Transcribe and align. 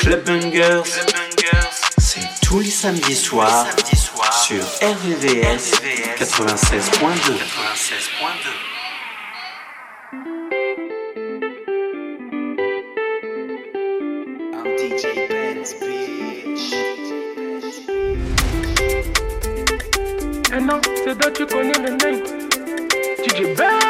Club 0.00 0.22
c'est 1.98 2.20
tous 2.42 2.60
les 2.60 2.70
samedis 2.70 3.16
soirs 3.16 3.66
sur 4.46 4.62
RVVS 4.82 5.72
96.2. 6.18 7.32
DJ 14.76 15.04
Benz, 15.28 15.74
bitch. 15.80 16.74
Eh 20.52 20.60
non, 20.60 20.80
c'est 20.96 21.18
toi, 21.18 21.30
tu 21.30 21.46
connais 21.46 21.78
le 21.78 21.90
name. 21.90 22.22
DJ 23.24 23.56
Ben. 23.56 23.83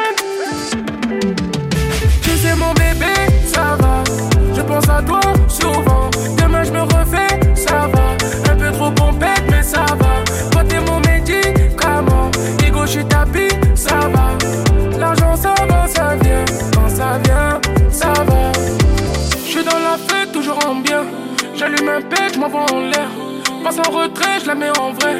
En 23.87 24.39
je 24.41 24.47
la 24.47 24.55
mets 24.55 24.77
en 24.79 24.91
vrai. 24.93 25.15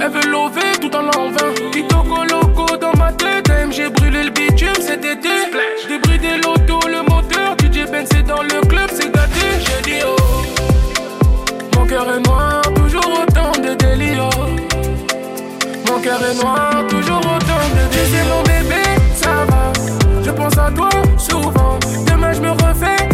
Elle 0.00 0.10
veut 0.10 0.30
lever 0.30 0.78
tout 0.80 0.94
en 0.94 1.02
l'envin. 1.02 1.52
Kitoko 1.72 2.24
loco 2.24 2.76
dans 2.76 2.96
ma 2.96 3.12
tête. 3.12 3.50
j'ai 3.70 3.88
brûlé 3.88 4.24
le 4.24 4.30
bitume 4.30 4.74
cet 4.80 5.04
été. 5.04 5.28
Débridé 5.88 6.36
l'auto, 6.42 6.78
le 6.86 7.02
moteur. 7.02 7.56
DJ 7.58 7.90
Ben 7.90 8.04
c'est 8.10 8.22
dans 8.22 8.42
le 8.42 8.60
club, 8.66 8.88
c'est 8.92 9.12
gâté. 9.12 9.46
J'ai 9.60 9.82
dit 9.90 10.00
oh. 10.06 10.16
Mon 11.76 11.86
cœur 11.86 12.06
est 12.14 12.20
noir, 12.28 12.62
toujours 12.74 13.22
autant 13.22 13.52
de 13.60 13.74
délire. 13.74 14.28
Mon 15.88 16.00
cœur 16.00 16.20
est 16.22 16.42
noir, 16.42 16.70
toujours 16.88 17.20
autant 17.20 17.66
de 17.76 17.94
délire. 17.94 18.24
mon 18.30 18.42
bébé, 18.42 18.82
ça 19.14 19.44
va. 19.48 19.72
Je 20.24 20.30
pense 20.30 20.58
à 20.58 20.70
toi 20.70 20.90
souvent. 21.18 21.78
Demain 22.06 22.32
je 22.32 22.40
me 22.40 22.50
refais, 22.50 23.05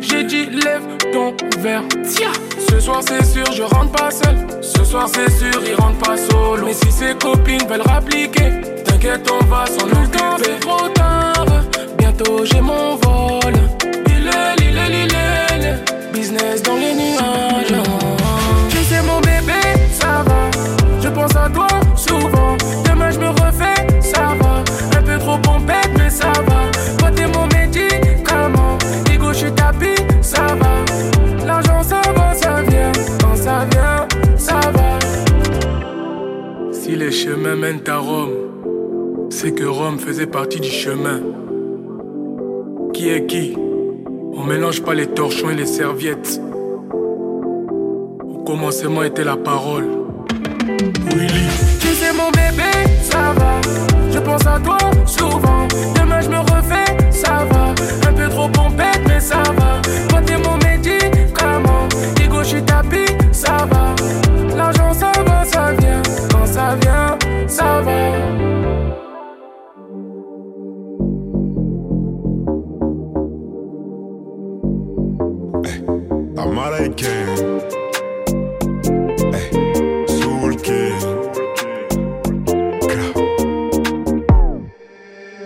J'ai 0.00 0.22
dit 0.24 0.46
lève 0.46 0.82
ton 1.12 1.34
verre. 1.60 1.82
Tiens. 2.08 2.32
Ce 2.70 2.78
soir, 2.78 3.00
c'est 3.06 3.24
sûr, 3.24 3.50
je 3.52 3.62
rentre 3.62 3.92
pas 3.92 4.10
seul. 4.10 4.36
Ce 4.62 4.84
soir, 4.84 5.08
c'est 5.12 5.30
sûr, 5.30 5.60
il 5.66 5.74
rentre 5.74 5.98
pas 5.98 6.16
solo. 6.16 6.66
Mais 6.66 6.72
si 6.72 6.92
ses 6.92 7.14
copines 7.14 7.66
veulent 7.68 7.82
rappliquer, 7.82 8.60
t'inquiète, 8.84 9.28
on 9.30 9.44
va 9.46 9.66
s'en 9.66 9.86
occuper. 9.86 10.44
C'est 10.44 10.60
trop 10.60 10.88
tard. 10.90 11.46
Bientôt, 11.98 12.44
j'ai 12.44 12.60
mon 12.60 12.96
vol. 12.96 13.54
Il 14.06 14.28
est, 14.28 14.54
il 14.60 14.76
est, 14.76 15.04
il 15.04 15.64
est. 15.64 16.12
Business 16.12 16.62
dans 16.62 16.76
les 16.76 16.94
nuages. 16.94 17.55
Chemins 37.46 37.56
mènent 37.56 37.82
Rome, 37.88 39.28
c'est 39.30 39.52
que 39.52 39.64
Rome 39.64 39.98
faisait 39.98 40.26
partie 40.26 40.58
du 40.58 40.68
chemin. 40.68 41.20
Qui 42.92 43.10
est 43.10 43.26
qui? 43.26 43.56
On 44.34 44.42
mélange 44.42 44.82
pas 44.82 44.94
les 44.94 45.06
torchons 45.06 45.50
et 45.50 45.54
les 45.54 45.66
serviettes. 45.66 46.40
Au 46.92 48.38
commencement 48.44 49.04
était 49.04 49.22
la 49.22 49.36
parole. 49.36 49.86
Willy. 51.14 51.46
Tu 51.80 51.88
sais 51.88 52.12
mon 52.12 52.30
bébé, 52.30 52.70
ça 53.02 53.32
va. 53.36 53.60
Je 54.10 54.18
pense 54.18 54.46
à 54.46 54.58
toi 54.58 54.78
souvent. 55.06 55.68
Demain 55.94 56.20
je 56.22 56.28
me 56.28 56.38
refais, 56.38 57.12
ça 57.12 57.46
va. 57.50 57.74
Un 58.08 58.12
peu 58.12 58.28
trop 58.28 58.48
pompette, 58.48 59.02
mais 59.06 59.20
ça 59.20 59.42
va. 59.56 59.80
Toi 60.08 60.20
t'es 60.26 60.38
mon 60.38 60.56
médicament. 60.56 61.86
Ego, 62.24 62.38
je 62.42 62.48
suis 62.48 62.62
tapis, 62.62 63.12
ça 63.30 63.68
va. 63.70 63.94
L'argent, 64.56 64.92
ça 64.94 65.12
va, 65.14 65.15
King. 76.96 77.26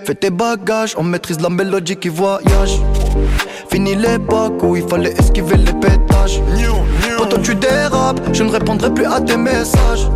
Fais 0.04 0.14
tes 0.14 0.30
bagages, 0.30 0.94
on 0.96 1.02
maîtrise 1.02 1.40
la 1.40 1.50
mélodie 1.50 1.96
qui 1.96 2.08
voyage. 2.08 2.80
Fini 3.70 3.94
l'époque 3.94 4.62
où 4.62 4.76
il 4.76 4.88
fallait 4.88 5.12
esquiver 5.12 5.56
les 5.56 5.72
pétages. 5.74 6.40
Quand 7.18 7.42
tu 7.42 7.54
dérapes, 7.54 8.20
je 8.32 8.42
ne 8.42 8.50
répondrai 8.50 8.92
plus 8.92 9.04
à 9.04 9.20
tes 9.20 9.36
messages. 9.36 10.08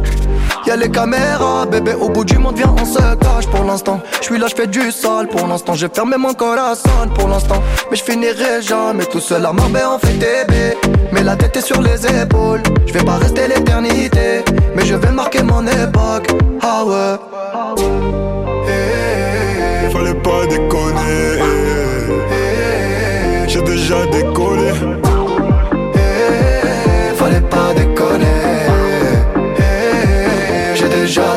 Y'a 0.67 0.77
les 0.77 0.91
caméras, 0.91 1.67
bébé, 1.67 1.93
au 1.93 2.09
bout 2.09 2.25
du 2.25 2.39
monde, 2.39 2.57
viens, 2.57 2.75
on 2.81 2.87
se 2.87 2.99
cache 3.17 3.47
pour 3.51 3.65
l'instant. 3.65 4.01
Je 4.21 4.25
suis 4.25 4.39
là, 4.39 4.47
je 4.49 4.55
fais 4.55 4.67
du 4.67 4.91
sale 4.91 5.29
pour 5.29 5.47
l'instant. 5.47 5.75
J'ai 5.75 5.89
fermé 5.89 6.17
mon 6.17 6.33
corazon 6.33 6.89
pour 7.15 7.29
l'instant. 7.29 7.63
Mais 7.91 7.97
je 7.99 8.03
finirai 8.03 8.63
jamais 8.63 9.05
tout 9.05 9.21
seul 9.21 9.45
à 9.45 9.53
Marbella, 9.53 9.93
on 9.93 9.99
fait 9.99 10.15
bébé. 10.15 10.77
Mais 11.13 11.23
la 11.23 11.37
tête 11.37 11.59
est 11.59 11.61
sur 11.61 11.83
les 11.83 12.07
épaules. 12.07 12.63
Je 12.87 12.95
vais 12.95 13.05
pas 13.05 13.17
rester 13.17 13.47
l'éternité, 13.47 14.43
mais 14.75 14.87
je 14.87 14.95
vais 14.95 15.11
marquer 15.11 15.43
mon 15.43 15.67
époque. 15.67 16.29
Ah. 16.63 16.85
Fallait 19.93 20.15
pas 20.15 20.47
déconner. 20.47 21.43
J'ai 23.47 23.63
déjà 23.63 24.07
décollé. 24.07 24.73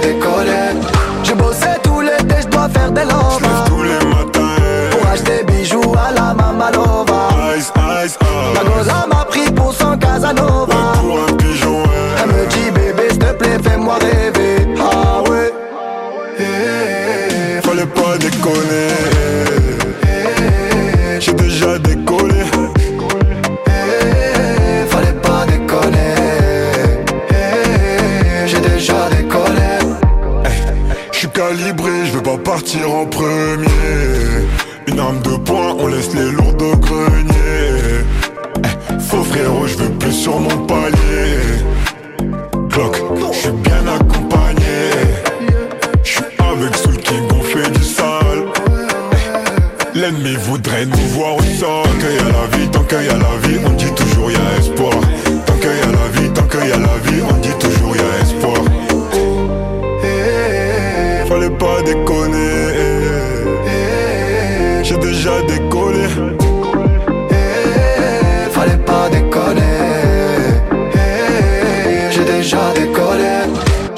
Décollé. 0.07 0.79
J'ai 1.22 1.34
bossé 1.34 1.68
tout 1.84 2.00
l'été, 2.00 2.35
je 2.41 2.47
dois 2.47 2.69
faire 2.69 2.91
des 2.91 3.03
lovas. 3.03 3.66
tous 3.68 3.84
les 3.84 4.06
matins. 4.07 4.56
Pour 4.91 5.06
acheter 5.12 5.44
bijoux 5.44 5.94
à 6.07 6.13
la 6.13 6.34
Mamalova. 6.34 7.28
Ice, 7.57 7.73
ice, 8.06 8.17
La 8.56 8.62
ice. 8.62 8.69
goza 8.69 9.06
m'a 9.09 9.25
pris 9.25 9.51
pour 9.51 9.73
son 9.73 9.97
Casanova. 9.97 10.76
Partir 32.67 32.91
en 32.91 33.05
premier. 33.05 33.66
Une 34.88 35.00
arme 35.00 35.22
de 35.22 35.37
poing, 35.37 35.75
on 35.79 35.87
laisse 35.87 36.14
les 36.14 36.31
lourds 36.31 36.55
au 36.59 36.75
grenier. 36.75 38.03
Eh, 38.58 38.99
Faux 38.99 39.23
frérot, 39.23 39.67
je 39.67 39.78
veux 39.78 39.91
plus 39.91 40.11
sur 40.11 40.37
mon 40.37 40.66
palier. 40.66 41.64
Clock, 42.69 42.97
je 43.16 43.37
suis 43.37 43.52
bien 43.52 43.84
accompagné. 43.87 44.79
Je 46.03 46.09
suis 46.09 46.23
avec 46.40 46.75
Soul 46.75 46.97
King, 46.97 47.23
on 47.31 47.41
fait 47.41 47.72
du 47.72 47.84
sale. 47.84 48.43
Eh, 49.96 49.97
L'ennemi 49.97 50.35
voudrait 50.35 50.85
nous 50.85 51.08
voir 51.16 51.35
au 51.37 51.41
sol. 51.41 51.85
Y 52.02 52.19
a 52.19 52.31
la 52.34 52.58
vie, 52.58 52.67
tant 52.69 52.84
qu'il 52.84 53.03
y 53.03 53.09
a 53.09 53.17
la 53.17 53.47
vie, 53.47 53.59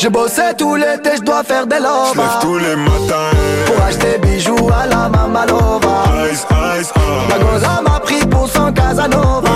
J'ai 0.09 0.13
bossé 0.13 0.41
tout 0.57 0.75
l'été, 0.75 1.17
je 1.17 1.21
dois 1.21 1.44
faire 1.44 1.67
des 1.67 1.77
lovas. 1.77 2.13
J'lève 2.15 2.39
tous 2.41 2.57
les 2.57 2.75
matins. 2.75 3.29
Pour 3.67 3.85
acheter 3.85 4.17
bijoux 4.17 4.67
à 4.75 4.88
la 4.88 5.07
Mamalova 5.07 6.03
Ice, 6.31 6.39
ice, 6.39 6.47
ah. 6.50 6.79
ice. 6.79 6.91
Ma 7.29 7.38
gonza 7.38 7.81
m'a 7.83 8.00
pris 8.00 8.25
pour 8.25 8.50
son 8.50 8.71
Casanova. 8.73 9.49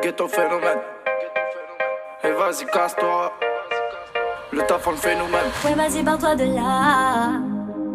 Ghetto 0.00 0.28
phénomène. 0.28 0.78
Et 2.22 2.30
vas-y, 2.30 2.64
casse-toi. 2.66 3.32
Le 4.52 4.62
taf, 4.62 4.86
on 4.86 4.92
le 4.92 4.96
fait 4.96 5.16
nous-mêmes. 5.16 5.50
Ouais, 5.64 5.74
vas-y, 5.74 6.00
barre-toi 6.04 6.36
de 6.36 6.44
là. 6.44 7.40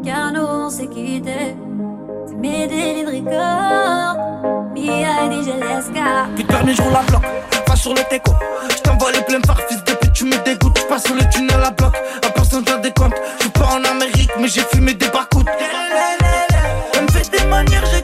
Car 0.03 0.33
nous, 0.33 0.41
on 0.41 0.69
s'est 0.69 0.87
quittés. 0.87 1.55
C'est 2.27 2.35
mes 2.35 2.67
délits 2.67 3.05
de 3.05 3.11
record. 3.11 4.17
B.I.D. 4.73 5.35
j'ai 5.45 5.53
l'esca. 5.53 6.27
Puis 6.35 6.43
dernier 6.43 6.73
jour, 6.73 6.87
la 6.91 6.99
bloque. 7.03 7.23
Va 7.65 7.75
sur 7.77 7.93
le 7.93 8.03
teco. 8.09 8.33
J't'envoie 8.75 9.13
les 9.13 9.21
pleins 9.21 9.41
phares, 9.47 9.61
fils 9.69 9.81
depuis 9.85 10.11
tu 10.11 10.25
me 10.25 10.35
dégoûtes. 10.43 10.79
J'passe 10.79 11.05
sur 11.05 11.15
le 11.15 11.29
tunnel 11.29 11.63
à 11.63 11.71
bloc. 11.71 11.95
À 12.25 12.29
personne 12.29 12.65
doit 12.65 12.77
des 12.79 12.91
comptes. 12.91 13.15
J'suis 13.39 13.51
pas 13.51 13.67
en 13.67 13.83
Amérique, 13.85 14.31
mais 14.37 14.49
j'ai 14.49 14.63
fumé 14.63 14.93
des 14.95 15.07
barcoutes. 15.07 15.47
Elle 16.93 17.03
me 17.03 17.09
fait 17.09 17.29
des 17.31 17.45
manières, 17.45 17.85
j'ai 17.85 17.98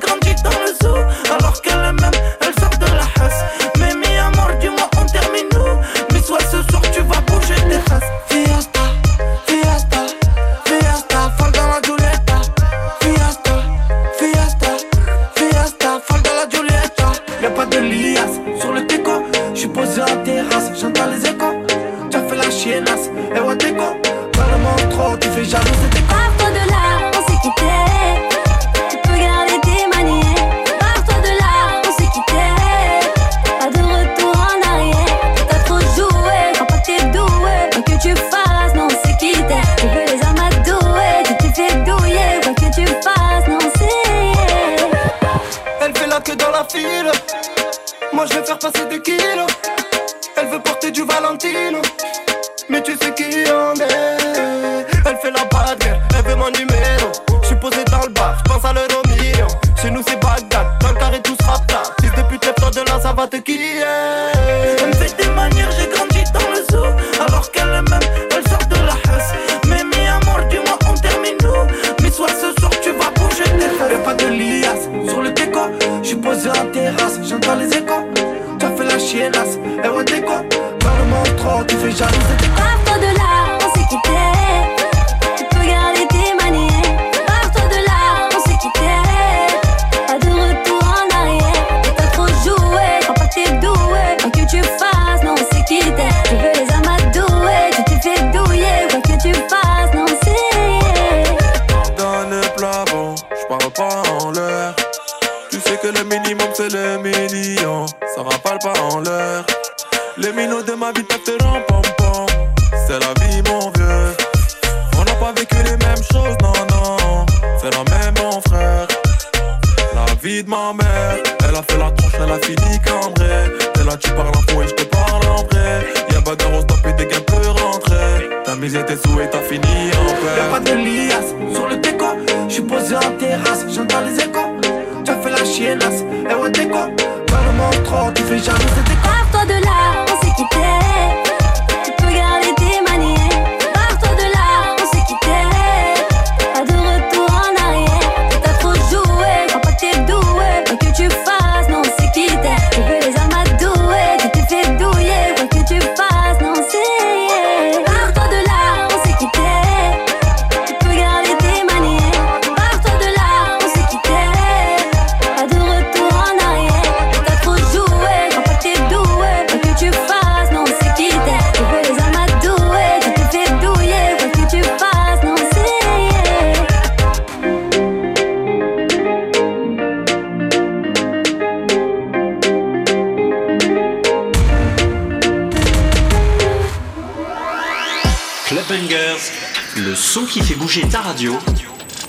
fait 78.75 78.85
la 78.85 78.99
chiennasse. 78.99 79.57
Elle 79.83 79.91
ouais, 79.91 80.03
t'es 80.05 80.21
quoi 80.21 80.43
Parle-moi 80.79 81.23
trop, 81.37 81.63
tu 81.63 81.75
fais 81.75 81.91
jaloux, 81.91 82.11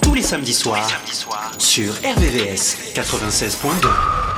tous 0.07 0.15
les 0.15 0.23
samedis 0.23 0.55
soirs, 0.55 0.89
sur 1.59 1.93
RVVS 1.95 2.95
96.2. 2.95 4.36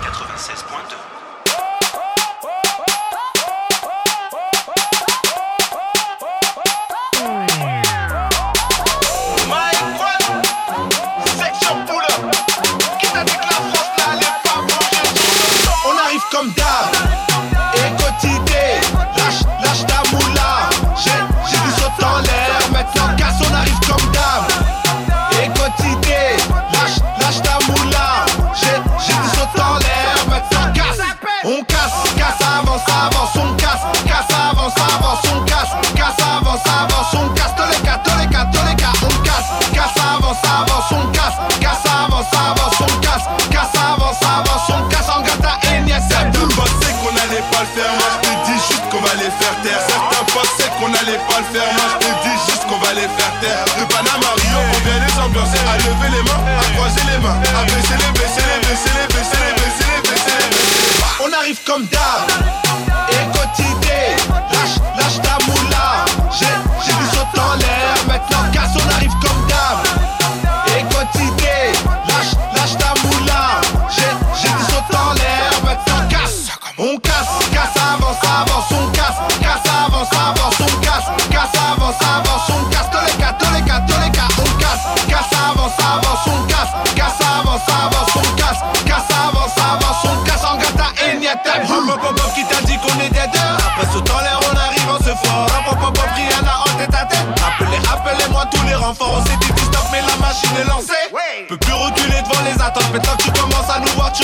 qu'on 50.79 50.95
allait 50.95 51.19
pas 51.27 51.39
le 51.43 51.49
faire. 51.51 51.71
Moi 51.75 51.87
je 51.93 52.07
te 52.07 52.11
dis 52.23 52.39
juste 52.47 52.65
qu'on 52.67 52.79
va 52.79 52.95
les 52.95 53.09
faire 53.19 53.35
taire. 53.43 53.65
De 53.79 53.85
Panama 53.91 54.31
Rio, 54.39 54.61
on 54.63 54.81
vient 54.87 55.01
les 55.03 55.17
ambiancer. 55.21 55.59
À 55.67 55.77
lever 55.77 56.11
les 56.17 56.23
mains, 56.23 56.43
à 56.55 56.65
croiser 56.75 57.05
les 57.11 57.19
mains. 57.19 57.39
À 57.59 57.63
baisser 57.67 57.99
les, 57.99 58.13
baisser 58.15 58.47
les, 58.47 58.61
baisser 58.67 58.95
les, 58.95 59.09
baisser 59.11 59.39
les, 59.43 59.55
baisser 59.55 59.55
les, 59.55 59.55
baisser 59.59 59.87
les, 59.91 60.03
baisser 60.07 60.37
les. 60.39 61.25
On 61.27 61.31
arrive 61.33 61.59
comme 61.67 61.85
d'hab. 61.87 62.27
Et 63.11 63.25
quotidien, 63.35 64.07
lâche, 64.55 64.79
lâche 64.97 65.19
ta 65.23 65.37
moula. 65.47 66.05
J'ai, 66.39 66.55
j'ai 66.85 66.95
du 66.95 67.07
saut 67.11 67.27
en 67.41 67.55
l'air. 67.57 67.95
Maintenant, 68.07 68.45
casse, 68.53 68.75
on 68.77 68.98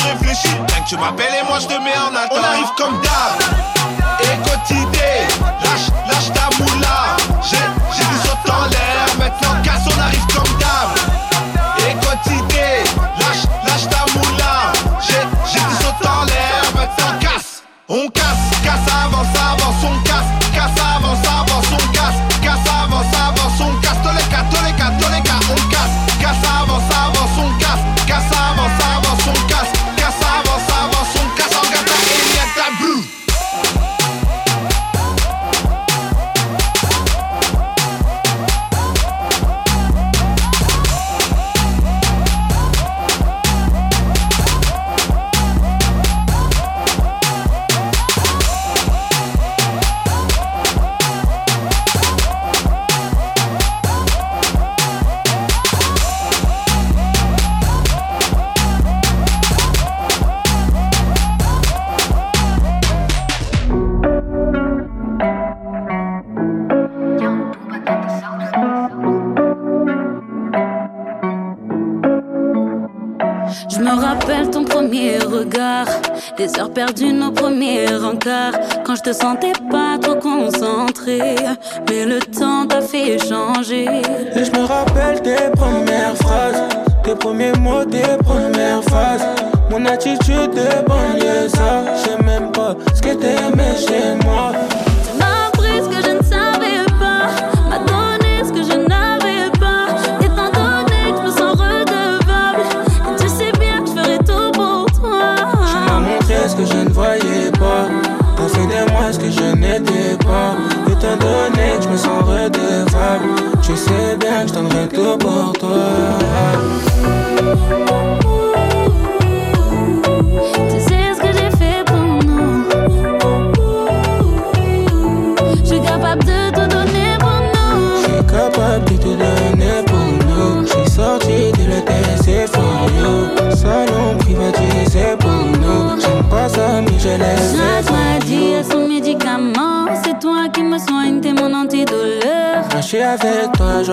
réfléchis. 0.05 0.49
Rien 0.69 0.83
que 0.83 0.89
tu 0.89 0.97
m'appelles 0.97 1.35
et 1.41 1.47
moi 1.49 1.59
je 1.61 1.67
te 1.67 1.75
mets 1.83 1.97
en 1.97 2.15
attente. 2.15 2.39
On 2.39 2.45
arrive 2.45 2.71
comme 2.77 3.01
d'hab. 3.01 3.94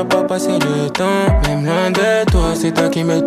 pas 0.05 0.23
passer 0.23 0.57
le 0.59 0.89
temps. 0.89 1.27
Même 1.47 1.65
loin 1.65 1.91
de 1.91 2.29
toi, 2.31 2.53
c'est 2.55 2.71
toi 2.71 2.89
qui 2.89 3.03
me. 3.03 3.21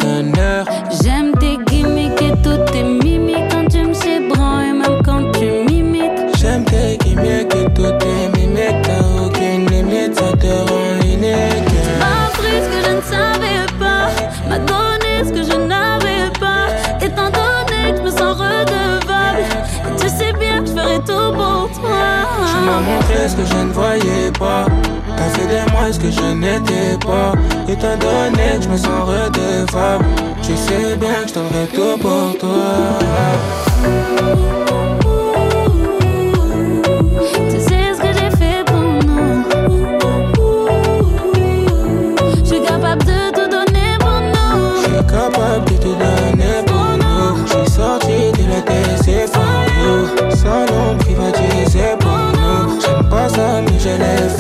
J'aime 1.03 1.33
tes 1.39 1.59
gimmicks 1.67 2.23
et 2.23 2.33
toutes 2.43 2.71
tes 2.73 2.83
mimiques 2.83 3.49
quand 3.51 3.67
tu 3.71 3.83
me 3.85 3.95
chébranles 3.95 4.65
et 4.65 4.73
même 4.73 5.03
quand 5.05 5.31
tu 5.33 5.45
m'imites. 5.67 6.37
J'aime 6.39 6.65
tes 6.65 6.97
gimmicks 6.99 7.55
et 7.55 7.65
toutes 7.75 7.99
tes 7.99 8.29
mimiques. 8.39 8.83
T'as 8.83 9.25
aucune 9.25 9.67
limite, 9.67 10.15
ça 10.15 10.33
te 10.37 10.47
rend 10.47 11.01
unique. 11.03 11.75
Pas 12.01 12.31
pris 12.33 12.61
ce 12.63 12.69
que 12.69 12.81
je 12.87 12.97
ne 12.97 13.03
savais 13.03 13.67
pas. 13.79 14.11
M'a 14.49 14.59
donné 14.59 15.25
ce 15.25 15.31
que 15.31 15.43
je 15.43 15.57
n'avais 15.57 16.31
pas. 16.41 16.67
Étant 17.05 17.31
donné 17.31 17.93
que 17.93 17.99
je 17.99 18.03
me 18.03 18.11
sens 18.11 18.37
redevable. 18.39 19.45
Et 19.87 20.01
tu 20.01 20.09
sais 20.09 20.33
bien 20.39 20.61
que 20.61 20.67
je 20.67 20.73
ferai 20.73 20.99
tout 21.01 21.33
pour 21.35 21.71
toi. 21.81 22.05
Tu 22.49 22.57
m'as 22.65 22.81
montré 22.81 23.29
ce 23.29 23.37
que 23.37 23.45
je 23.45 23.65
ne 23.65 23.73
voyais 23.73 24.31
pas. 24.39 24.67
C'est 25.55 25.71
moi 25.73 25.93
ce 25.93 26.01
que 26.01 26.11
je 26.11 26.35
n'étais 26.35 26.99
pas. 27.07 27.33
Et 27.69 27.77
t'as 27.77 27.95
donné 27.95 28.57
que 28.57 28.63
je 28.65 28.69
me 28.71 28.77
sens 28.77 29.03
redevable. 29.07 30.05
Je 30.43 30.55
sais 30.57 30.97
bien 30.97 31.23
que 31.23 31.29
je 31.29 31.35
t'enverrai 31.35 31.67
tout 31.69 31.97
pour 32.01 32.37
toi. 32.41 32.99
Tu 37.51 37.61
sais 37.61 37.95
ce 37.95 38.01
que 38.01 38.13
j'ai 38.19 38.31
fait 38.37 38.65
pour 38.67 38.83
nous. 39.07 39.45
Je 42.41 42.45
suis 42.45 42.61
capable 42.61 43.05
de 43.05 43.31
te 43.31 43.49
donner 43.49 43.91
pour 44.01 44.21
nous. 44.35 44.59
Je 44.77 44.83
suis 44.83 45.05
capable 45.07 45.67
de 45.71 45.77
te 45.77 45.93
donner 46.03 46.65
pour 46.67 46.89
nous. 46.99 47.47
J'ai 47.47 47.71
sorti 47.71 48.19
de 48.33 48.45
la 48.51 48.61
décision. 48.61 49.47
Sans 50.31 50.67
l'homme 50.67 50.99
qui 50.99 51.13
me 51.15 51.31
dire 51.31 51.69
c'est 51.69 51.97
pour 52.01 52.25
nous. 52.41 52.81
J'aime 52.81 53.09
pas 53.09 53.29
sa 53.29 53.61
nuit, 53.61 53.79
je 53.79 53.91
l'ai. 53.91 54.34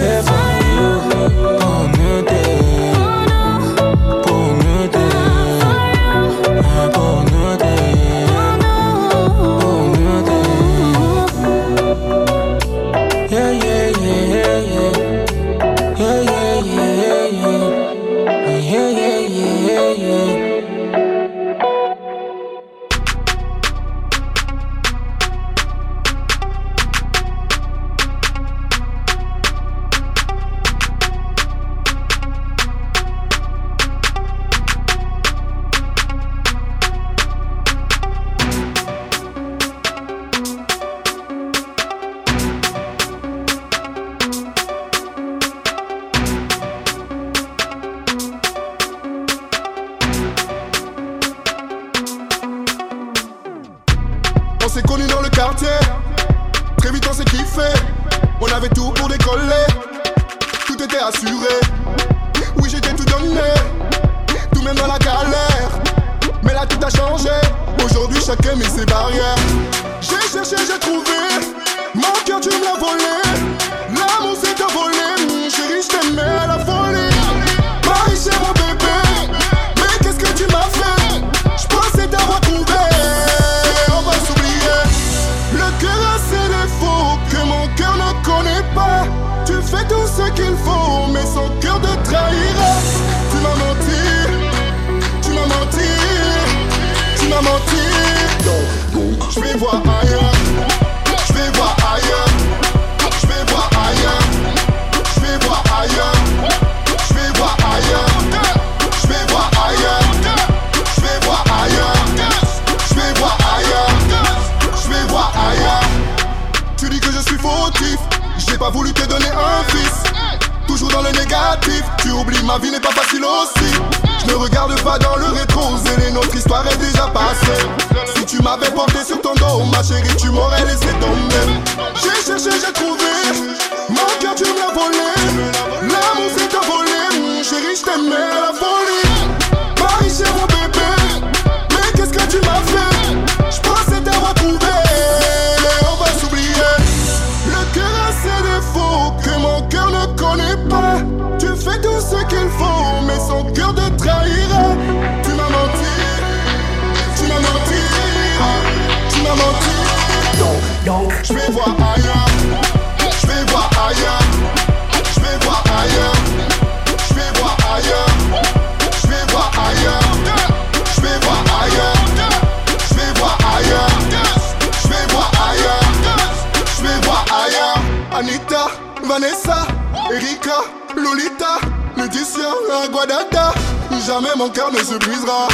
jamais 184.06 184.34
mon 184.36 184.48
cœur 184.50 184.70
ne 184.70 184.78
se 184.78 184.94
brisera. 184.98 185.48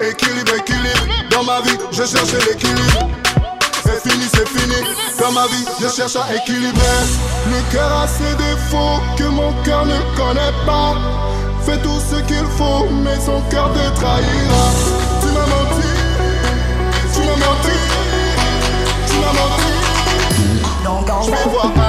Équilibre, 0.00 0.54
équilibre, 0.54 1.06
dans 1.30 1.42
ma 1.42 1.60
vie, 1.62 1.76
je 1.90 2.04
cherche 2.04 2.32
l'équilibre. 2.46 3.08
C'est 3.84 4.08
fini, 4.08 4.26
c'est 4.32 4.48
fini, 4.48 4.76
dans 5.18 5.32
ma 5.32 5.46
vie, 5.46 5.64
je 5.80 5.88
cherche 5.88 6.16
à 6.16 6.34
équilibrer. 6.34 7.02
Le 7.46 7.72
cœur 7.72 7.90
a 8.02 8.06
ses 8.06 8.34
défauts 8.36 9.00
que 9.16 9.24
mon 9.24 9.52
cœur 9.64 9.86
ne 9.86 9.98
connaît 10.16 10.54
pas. 10.66 10.94
Fais 11.64 11.78
tout 11.78 12.00
ce 12.10 12.16
qu'il 12.22 12.46
faut, 12.58 12.86
mais 13.02 13.18
son 13.24 13.40
cœur 13.50 13.70
te 13.72 14.00
trahira. 14.00 14.64
Tu 15.22 15.28
m'as 15.28 15.46
menti, 15.54 15.88
tu 17.14 17.20
m'as 17.20 17.46
menti, 17.46 17.78
tu 19.08 19.14
m'as 19.14 19.32
menti. 19.32 19.76
Je 21.24 21.30
vais 21.30 21.50
voir. 21.50 21.85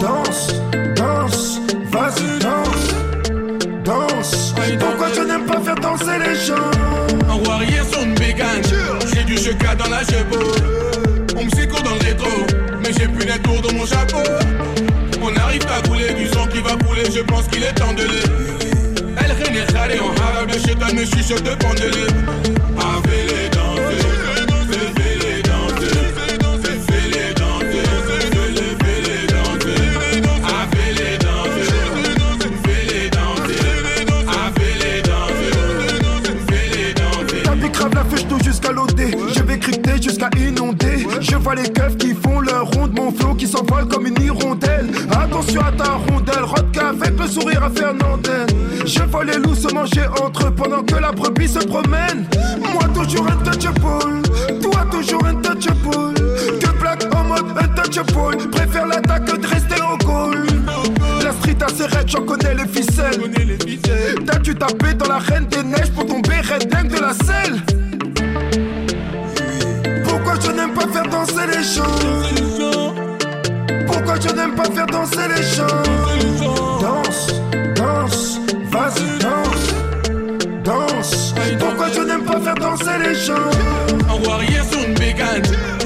Danse, 0.00 0.54
danse, 0.96 1.60
vas-y 1.90 2.38
danse, 2.40 2.94
danse. 3.84 4.54
Pourquoi 4.78 5.08
je 5.14 5.20
n'aime 5.20 5.46
pas 5.46 5.60
faire 5.60 5.74
danser 5.76 6.18
les 6.18 6.34
gens? 6.34 6.70
Un 7.28 7.48
warrior 7.48 7.86
sur 7.90 8.02
une 8.02 8.14
bégane 8.14 8.62
J'ai 9.12 9.24
du 9.24 9.36
cheka 9.36 9.74
dans 9.74 9.88
la 9.88 10.00
chevaux. 10.00 10.52
On 11.36 11.44
me 11.44 11.50
secourt 11.50 11.82
dans 11.82 11.94
le 11.94 12.04
rétro 12.04 12.30
Mais 12.82 12.92
j'ai 12.98 13.08
plus 13.08 13.26
les 13.26 13.38
tours 13.40 13.60
dans 13.62 13.72
mon 13.74 13.86
chapeau. 13.86 14.22
On 15.22 15.34
arrive 15.36 15.66
à 15.66 15.86
couler 15.86 16.12
du 16.14 16.26
sang 16.28 16.46
qui 16.46 16.60
va 16.60 16.76
couler 16.84 17.04
Je 17.14 17.20
pense 17.20 17.46
qu'il 17.48 17.62
est 17.62 17.74
temps 17.74 17.92
de 17.92 18.02
les 18.02 19.24
Elle 19.24 19.56
est 19.56 19.70
salée 19.72 19.98
en 20.00 20.10
arabe 20.22 20.50
Le 20.52 20.58
chétan 20.58 20.94
me 20.94 21.04
chuchote 21.04 21.42
de 21.42 21.54
pendeler 21.56 22.57
sourire 47.40 47.62
à 47.62 47.70
Je 48.84 49.02
vois 49.04 49.24
les 49.24 49.36
loups 49.36 49.54
se 49.54 49.72
manger 49.72 50.06
entre 50.22 50.46
eux 50.46 50.50
Pendant 50.50 50.82
que 50.82 50.94
la 50.96 51.12
brebis 51.12 51.48
se 51.48 51.60
promène. 51.60 52.26
Moi 52.72 52.84
toujours 52.94 53.26
untouchable. 53.26 54.22
Toi 54.62 54.86
toujours 54.90 55.24
untouchable. 55.24 56.14
Que 56.60 56.80
black 56.80 57.04
en 57.14 57.24
mode 57.24 57.46
untouchable. 57.58 58.50
Préfère 58.50 58.86
l'attaque 58.86 59.26
que 59.26 59.36
de 59.36 59.46
rester 59.46 59.80
au 59.82 59.96
goal. 60.04 60.46
La 61.22 61.32
street 61.32 61.58
a 61.60 61.68
ses 61.68 61.86
j'en 62.06 62.22
connais 62.24 62.54
les 62.54 62.66
ficelles. 62.66 63.20
T'as 64.26 64.38
dû 64.38 64.54
taper 64.54 64.94
dans 64.94 65.08
la 65.08 65.18
reine 65.18 65.46
des 65.46 65.62
neiges 65.62 65.92
Pour 65.94 66.06
tomber 66.06 66.40
redneck 66.40 66.88
de 66.88 67.00
la 67.00 67.12
selle. 67.12 67.62
Pourquoi 70.04 70.34
je 70.40 70.50
n'aime 70.50 70.72
pas 70.72 70.86
faire 70.88 71.08
danser 71.08 71.46
les 71.46 71.62
gens? 71.62 72.88
Pourquoi 73.86 74.14
je 74.20 74.34
n'aime 74.34 74.54
pas 74.54 74.64
faire 74.64 74.86
danser 74.86 75.28
les 75.34 75.42
gens 75.42 76.57
vas-y 78.78 79.18
danse, 79.18 79.74
danse. 80.64 81.34
Pourquoi 81.58 81.88
je 81.92 82.00
n'aime 82.00 82.24
pas 82.24 82.40
faire 82.40 82.54
danser 82.54 82.98
les 83.02 83.14
gens? 83.14 83.50
Un 84.08 84.26
warrior 84.26 84.64
sur 84.70 84.80
une 84.86 84.94
bégane 84.94 85.42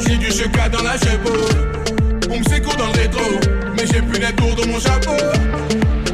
J'ai 0.07 0.17
du 0.17 0.31
cheka 0.31 0.69
dans 0.69 0.83
la 0.83 0.97
chevaux. 0.99 1.49
On 2.31 2.39
me 2.39 2.45
secourt 2.45 2.77
dans 2.77 2.87
le 2.87 2.99
rétro 3.01 3.23
Mais 3.77 3.87
j'ai 3.87 4.03
plus 4.03 4.21
les 4.21 4.33
tours 4.33 4.55
dans 4.57 4.67
mon 4.67 4.81
chapeau. 4.81 5.17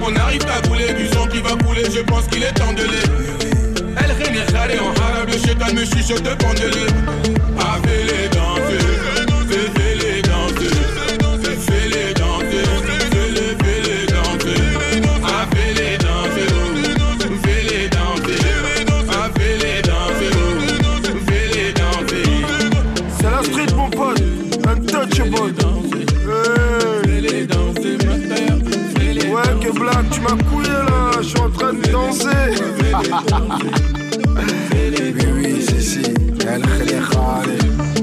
On 0.00 0.14
arrive 0.16 0.46
à 0.56 0.66
couler 0.66 0.92
du 0.94 1.06
sang 1.08 1.26
qui 1.26 1.40
va 1.40 1.50
couler 1.64 1.84
Je 1.94 2.00
pense 2.00 2.26
qu'il 2.28 2.42
est 2.42 2.52
temps 2.52 2.72
de 2.72 2.82
les 2.82 3.96
Elle 3.96 4.50
salée 4.50 4.78
en 4.78 4.92
arabe 5.02 5.28
Le 5.28 5.38
chétan 5.38 5.72
me 5.74 5.84
chuchote 5.84 6.22
de 6.22 6.34
pendeler 6.42 6.86
Avec 7.58 8.12
les 8.12 8.28
danser 8.28 8.57
tu 30.18 30.22
m'as 30.22 30.42
couillé 30.44 30.68
là 30.68 31.10
Je 31.20 31.28
suis 31.28 31.40
en 31.40 31.50
train 31.50 31.72
de 31.72 31.86
danser. 31.88 32.28
Oui 35.14 35.26
oui 35.34 35.66
c'est 35.66 35.80
si. 35.80 36.02
El 36.46 36.62
Khali 36.62 37.97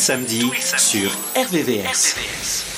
tous 0.00 0.06
les 0.06 0.06
samedis 0.06 0.50
sur 0.78 1.10
RVVS. 1.36 2.69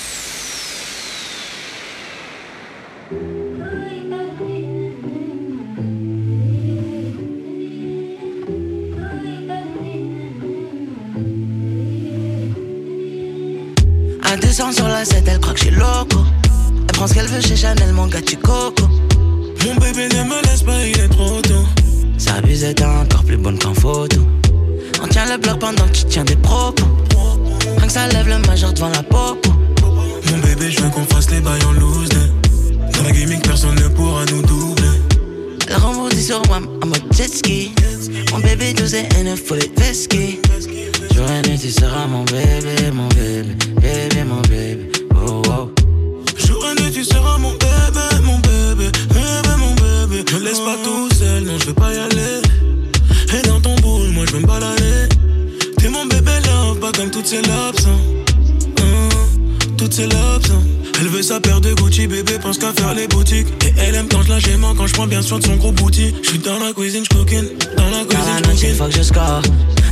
Et 64.02 64.08
quand 64.08 64.22
je 64.22 64.28
la 64.28 64.74
quand 64.76 64.86
je 64.86 64.92
prends 64.92 65.06
bien 65.06 65.22
soin 65.22 65.38
de 65.38 65.44
son 65.44 65.56
gros 65.56 65.72
bouti. 65.72 66.14
Je 66.22 66.28
suis 66.30 66.38
dans 66.38 66.58
la 66.58 66.72
cuisine, 66.72 67.04
je 67.04 67.16
cooking. 67.16 67.44
Dans 67.76 67.90
la 67.90 68.04
cuisine, 68.04 68.70
je 68.70 68.74
faut 68.74 68.86
que 68.86 68.92
je 68.92 69.02
score. 69.02 69.42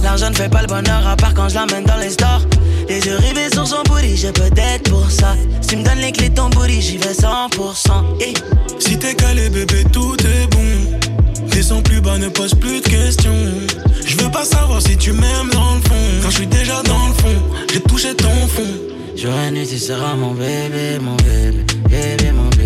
L'argent 0.02 0.30
ne 0.30 0.34
fait 0.34 0.48
pas 0.48 0.62
le 0.62 0.66
bonheur, 0.66 1.06
à 1.06 1.16
part 1.16 1.34
quand 1.34 1.48
je 1.48 1.56
l'emmène 1.56 1.84
dans 1.84 1.96
les 1.98 2.10
stores. 2.10 2.42
Les 2.88 3.00
yeux 3.00 3.16
rivés 3.16 3.50
sur 3.52 3.66
son 3.66 3.82
booty, 3.84 4.16
j'ai 4.16 4.32
peut-être 4.32 4.90
pour 4.90 5.10
ça. 5.10 5.36
Si 5.60 5.68
tu 5.68 5.76
me 5.76 5.84
donnes 5.84 5.98
les 5.98 6.12
clés 6.12 6.30
de 6.30 6.34
ton 6.34 6.48
booty, 6.48 6.80
j'y 6.80 6.96
vais 6.96 7.12
100%. 7.12 8.04
Eh. 8.20 8.34
Si 8.78 8.98
t'es 8.98 9.14
calé, 9.14 9.48
bébé, 9.50 9.84
tout 9.92 10.16
est 10.20 10.46
bon. 10.50 11.48
Descends 11.50 11.82
plus 11.82 12.00
bas, 12.00 12.18
ne 12.18 12.28
pose 12.28 12.54
plus 12.54 12.80
de 12.80 12.88
questions. 12.88 13.30
Je 14.06 14.16
veux 14.16 14.30
pas 14.30 14.44
savoir 14.44 14.80
si 14.80 14.96
tu 14.96 15.12
m'aimes 15.12 15.50
dans 15.52 15.74
le 15.74 15.80
fond. 15.82 16.20
Quand 16.22 16.30
je 16.30 16.36
suis 16.36 16.46
déjà 16.46 16.82
dans 16.82 17.08
le 17.08 17.14
fond, 17.14 17.42
j'ai 17.72 17.80
touché 17.80 18.14
ton 18.14 18.46
fond. 18.48 18.90
Et 19.22 19.50
nuit, 19.50 19.66
tu 19.66 19.78
seras 19.78 20.14
mon 20.14 20.32
bébé, 20.32 20.98
mon 21.00 21.14
bébé, 21.16 21.64
bébé, 21.90 22.32
mon 22.32 22.48
bébé. 22.50 22.59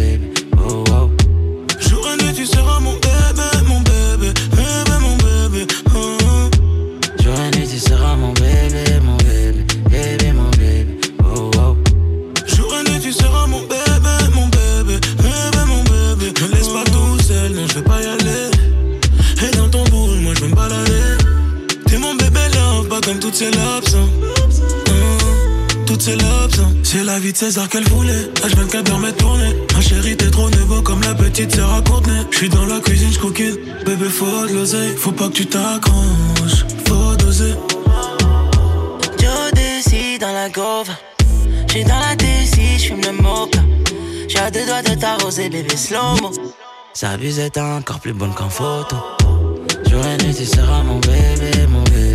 C'est 26.94 27.02
la 27.02 27.18
vie 27.18 27.32
de 27.32 27.36
César 27.36 27.68
qu'elle 27.68 27.88
voulait. 27.88 28.30
H24 28.46 28.84
dans 28.84 28.98
mes 29.00 29.12
tournées. 29.14 29.52
Ma 29.74 29.80
chérie, 29.80 30.16
t'es 30.16 30.30
trop 30.30 30.48
nouveau 30.50 30.80
comme 30.80 31.00
la 31.00 31.12
petite 31.12 31.52
Sarah 31.52 31.82
Courtenay. 31.82 32.20
J'suis 32.30 32.48
dans 32.48 32.66
la 32.66 32.78
cuisine, 32.78 33.10
j'coquine. 33.12 33.56
Bébé, 33.84 34.08
faut 34.08 34.46
de. 34.46 34.94
Faut 34.96 35.10
pas 35.10 35.26
que 35.26 35.32
tu 35.32 35.44
t'accroches. 35.44 36.64
Faut 36.86 37.16
doser. 37.16 37.54
Joe 39.18 39.52
décide 39.54 40.20
dans 40.20 40.32
la 40.32 40.48
gauve. 40.48 40.88
J'suis 41.66 41.82
dans 41.82 41.98
la 41.98 42.14
DC, 42.14 42.78
j'fume 42.78 43.00
le 43.00 43.20
mocha. 43.20 43.58
J'ai 44.28 44.38
à 44.38 44.52
deux 44.52 44.64
doigts 44.64 44.82
de 44.82 44.94
t'arroser, 44.94 45.48
bébé 45.48 45.76
slow-mo. 45.76 46.30
Sa 46.92 47.16
bise 47.16 47.40
est 47.40 47.58
encore 47.58 47.98
plus 47.98 48.12
bonne 48.12 48.34
qu'en 48.34 48.48
photo. 48.48 48.94
Jour 49.90 50.00
et 50.06 50.32
tu 50.32 50.44
seras 50.44 50.84
mon 50.84 51.00
bébé, 51.00 51.66
mon 51.68 51.82
bébé, 51.82 52.13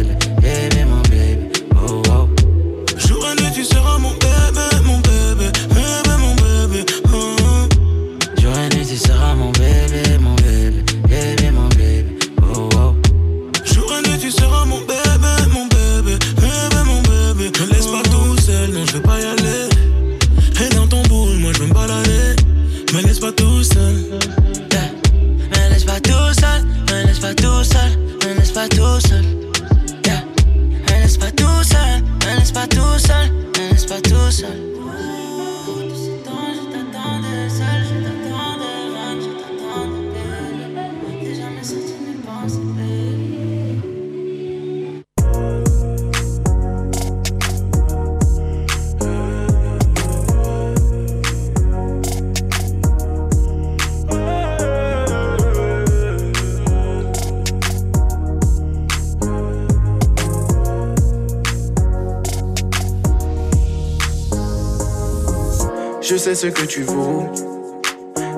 sais 66.20 66.36
ce 66.36 66.48
que 66.48 66.64
tu 66.64 66.84
vaux. 66.84 67.24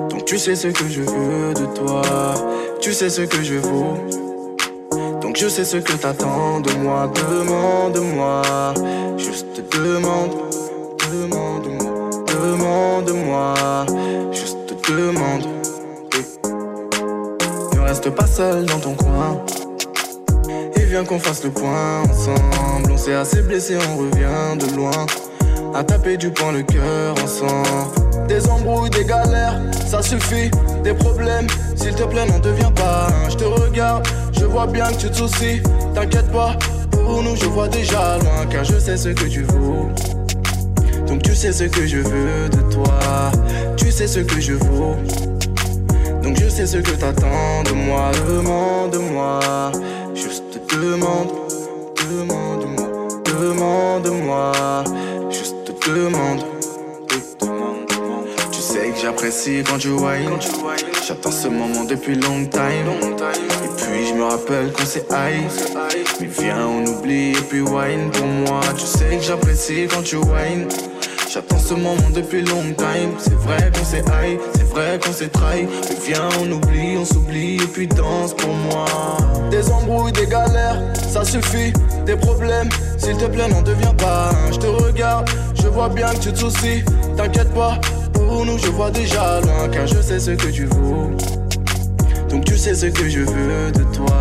Donc 0.08 0.24
tu 0.24 0.38
sais 0.38 0.54
ce 0.54 0.68
que 0.68 0.88
je 0.88 1.02
veux 1.02 1.52
de 1.52 1.66
toi. 1.74 2.02
Tu 2.80 2.92
sais 2.92 3.10
ce 3.10 3.22
que 3.22 3.42
je 3.42 3.56
vaux. 3.56 3.96
Donc 5.20 5.36
je 5.36 5.48
sais 5.48 5.64
ce 5.64 5.78
que 5.78 5.92
t'attends 5.94 6.60
de 6.60 6.72
moi. 6.74 7.10
Demande-moi. 7.12 8.42
Juste 9.16 9.64
demande. 9.72 10.30
Demande-moi. 11.10 12.10
Demande-moi. 12.28 13.54
Juste 14.30 14.76
demande. 14.88 15.42
Ne 17.74 17.80
reste 17.80 18.10
pas 18.10 18.28
seul 18.28 18.64
dans 18.64 18.78
ton 18.78 18.94
coin. 18.94 19.44
Et 20.76 20.84
viens 20.84 21.04
qu'on 21.04 21.18
fasse 21.18 21.42
le 21.42 21.50
point 21.50 22.02
ensemble. 22.02 22.92
On 22.92 22.96
s'est 22.96 23.14
assez 23.14 23.42
blessé, 23.42 23.76
on 23.92 23.96
revient 23.96 24.56
de 24.56 24.76
loin 24.76 24.92
à 25.74 25.84
taper 25.84 26.16
du 26.16 26.30
poing 26.30 26.52
le 26.52 26.62
cœur 26.62 27.14
ensemble. 27.22 28.26
Des 28.28 28.48
embrouilles, 28.48 28.90
des 28.90 29.04
galères, 29.04 29.60
ça 29.86 30.02
suffit. 30.02 30.50
Des 30.84 30.94
problèmes, 30.94 31.46
s'il 31.76 31.94
te 31.94 32.02
plaît, 32.04 32.26
n'en 32.26 32.38
deviens 32.38 32.70
pas. 32.70 33.08
Je 33.30 33.36
te 33.36 33.44
regarde, 33.44 34.06
je 34.32 34.44
vois 34.44 34.66
bien 34.66 34.86
que 34.86 34.96
tu 34.96 35.10
te 35.10 35.16
soucies. 35.16 35.62
T'inquiète 35.94 36.30
pas, 36.30 36.56
pour 36.90 37.22
nous, 37.22 37.36
je 37.36 37.46
vois 37.46 37.68
déjà 37.68 38.18
loin, 38.18 38.46
car 38.50 38.64
je 38.64 38.78
sais 38.78 38.96
ce 38.96 39.08
que 39.10 39.24
tu 39.24 39.42
vaux. 39.42 39.88
Donc 41.06 41.22
tu 41.22 41.34
sais 41.34 41.52
ce 41.52 41.64
que 41.64 41.86
je 41.86 41.98
veux 41.98 42.48
de 42.48 42.72
toi, 42.72 42.98
tu 43.76 43.90
sais 43.90 44.06
ce 44.06 44.20
que 44.20 44.40
je 44.40 44.54
vaux. 44.54 44.96
Donc 46.22 46.38
je 46.40 46.48
sais 46.48 46.66
ce 46.66 46.78
que 46.78 46.92
t'attends 46.92 47.62
de 47.64 47.72
moi, 47.72 48.10
demande-moi, 48.28 49.40
juste 50.14 50.44
demande, 50.70 51.28
demande-moi, 52.08 53.08
demande-moi 53.26 54.84
Tu 58.50 58.60
sais 58.60 58.90
que 58.90 58.98
j'apprécie 59.02 59.62
quand 59.62 59.76
tu 59.76 59.88
whine. 59.90 60.38
J'attends 61.06 61.30
ce 61.30 61.48
moment 61.48 61.84
depuis 61.84 62.14
long 62.14 62.46
time. 62.46 62.88
Et 63.62 63.68
puis 63.76 64.06
je 64.08 64.14
me 64.14 64.24
rappelle 64.24 64.72
qu'on 64.72 64.86
s'est 64.86 65.04
high. 65.10 65.50
Mais 66.18 66.28
viens, 66.28 66.66
on 66.66 66.86
oublie 66.86 67.32
et 67.32 67.42
puis 67.46 67.60
wine 67.60 68.10
pour 68.10 68.26
moi. 68.26 68.60
Tu 68.78 68.86
sais 68.86 69.18
que 69.18 69.22
j'apprécie 69.22 69.86
quand 69.92 70.02
tu 70.02 70.16
whine. 70.16 70.66
J'attends 71.32 71.58
ce 71.58 71.72
moment 71.72 72.10
depuis 72.14 72.42
long 72.42 72.74
time. 72.76 73.12
C'est 73.16 73.34
vrai 73.36 73.70
qu'on 73.72 73.84
s'est 73.86 74.00
high, 74.00 74.38
c'est 74.54 74.68
vrai 74.68 75.00
qu'on 75.02 75.12
s'est 75.12 75.28
trahi. 75.28 75.62
Mais 75.88 75.96
viens, 76.06 76.28
on 76.42 76.52
oublie, 76.52 76.98
on 76.98 77.06
s'oublie 77.06 77.54
et 77.54 77.66
puis 77.72 77.86
danse 77.86 78.34
pour 78.34 78.52
moi. 78.52 78.84
Des 79.50 79.70
embrouilles, 79.70 80.12
des 80.12 80.26
galères, 80.26 80.82
ça 81.08 81.24
suffit. 81.24 81.72
Des 82.04 82.16
problèmes, 82.16 82.68
s'il 82.98 83.16
te 83.16 83.24
plaît, 83.24 83.48
n'en 83.48 83.62
deviens 83.62 83.94
pas. 83.94 84.32
Je 84.50 84.58
te 84.58 84.66
regarde, 84.66 85.26
je 85.54 85.68
vois 85.68 85.88
bien 85.88 86.10
que 86.10 86.18
tu 86.18 86.32
te 86.34 86.38
soucies. 86.38 86.84
T'inquiète 87.16 87.54
pas, 87.54 87.80
pour 88.12 88.44
nous, 88.44 88.58
je 88.58 88.68
vois 88.68 88.90
déjà 88.90 89.40
loin. 89.40 89.70
Car 89.70 89.86
je 89.86 90.02
sais 90.02 90.18
ce 90.18 90.32
que 90.32 90.48
tu 90.48 90.66
vaux. 90.66 91.12
Donc 92.28 92.44
tu 92.44 92.58
sais 92.58 92.74
ce 92.74 92.86
que 92.86 93.08
je 93.08 93.20
veux 93.20 93.72
de 93.72 93.84
toi. 93.94 94.20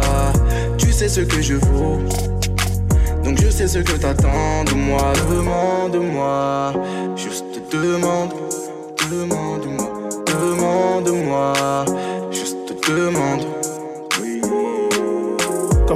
Tu 0.77 0.93
sais 0.93 1.09
ce 1.09 1.19
que 1.19 1.41
je 1.41 1.55
vaux. 1.55 1.99
Donc 3.23 3.39
je 3.39 3.49
sais 3.49 3.67
ce 3.67 3.79
que 3.79 3.93
t'attends 3.93 4.63
de 4.63 4.73
moi, 4.73 5.13
demande-moi, 5.29 6.73
juste 7.15 7.45
demande, 7.71 8.31
demande-moi, 9.11 9.91
demande-moi, 10.25 11.53
juste 12.31 12.57
demande. 12.87 13.50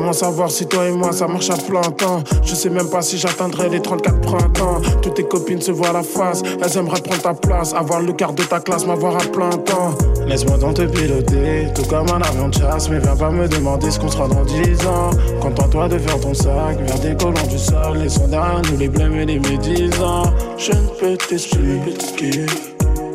Comment 0.05 0.13
savoir 0.13 0.51
si 0.51 0.67
toi 0.67 0.87
et 0.87 0.91
moi 0.91 1.11
ça 1.11 1.25
marche 1.25 1.49
à 1.49 1.57
plein 1.57 1.81
temps? 1.81 2.23
Je 2.43 2.53
sais 2.53 2.69
même 2.69 2.87
pas 2.91 3.01
si 3.01 3.17
j'atteindrai 3.17 3.69
les 3.69 3.81
34 3.81 4.21
printemps. 4.21 4.79
Toutes 5.01 5.15
tes 5.15 5.23
copines 5.23 5.61
se 5.61 5.71
voient 5.71 5.93
la 5.93 6.03
face, 6.03 6.43
elles 6.63 6.77
aimeraient 6.77 7.01
prendre 7.01 7.23
ta 7.23 7.33
place, 7.33 7.73
avoir 7.73 8.01
le 8.01 8.13
quart 8.13 8.33
de 8.33 8.43
ta 8.43 8.59
classe, 8.59 8.85
m'avoir 8.85 9.15
à 9.15 9.25
plein 9.25 9.49
temps. 9.49 9.95
Laisse-moi 10.27 10.59
donc 10.59 10.75
te 10.75 10.83
piloter, 10.83 11.69
tout 11.73 11.81
comme 11.89 12.07
un 12.09 12.21
avion 12.21 12.49
de 12.49 12.53
chasse, 12.53 12.87
mais 12.87 12.99
viens 12.99 13.15
pas 13.15 13.31
me 13.31 13.47
demander 13.47 13.89
ce 13.89 13.99
qu'on 13.99 14.11
sera 14.11 14.27
dans 14.27 14.45
10 14.45 14.85
ans. 14.85 15.09
Contente-toi 15.41 15.87
de 15.87 15.97
faire 15.97 16.19
ton 16.19 16.35
sac, 16.35 16.77
vers 16.81 16.99
des 16.99 17.15
colons 17.15 17.47
du 17.49 17.57
sol, 17.57 17.97
laissons 17.97 18.27
derrière 18.27 18.61
nous 18.71 18.77
les 18.77 18.89
blêmes 18.89 19.15
et 19.15 19.25
les 19.25 19.39
médisants. 19.39 20.31
Je 20.59 20.71
ne 20.71 20.87
peux 20.99 21.17
t'expliquer 21.17 22.45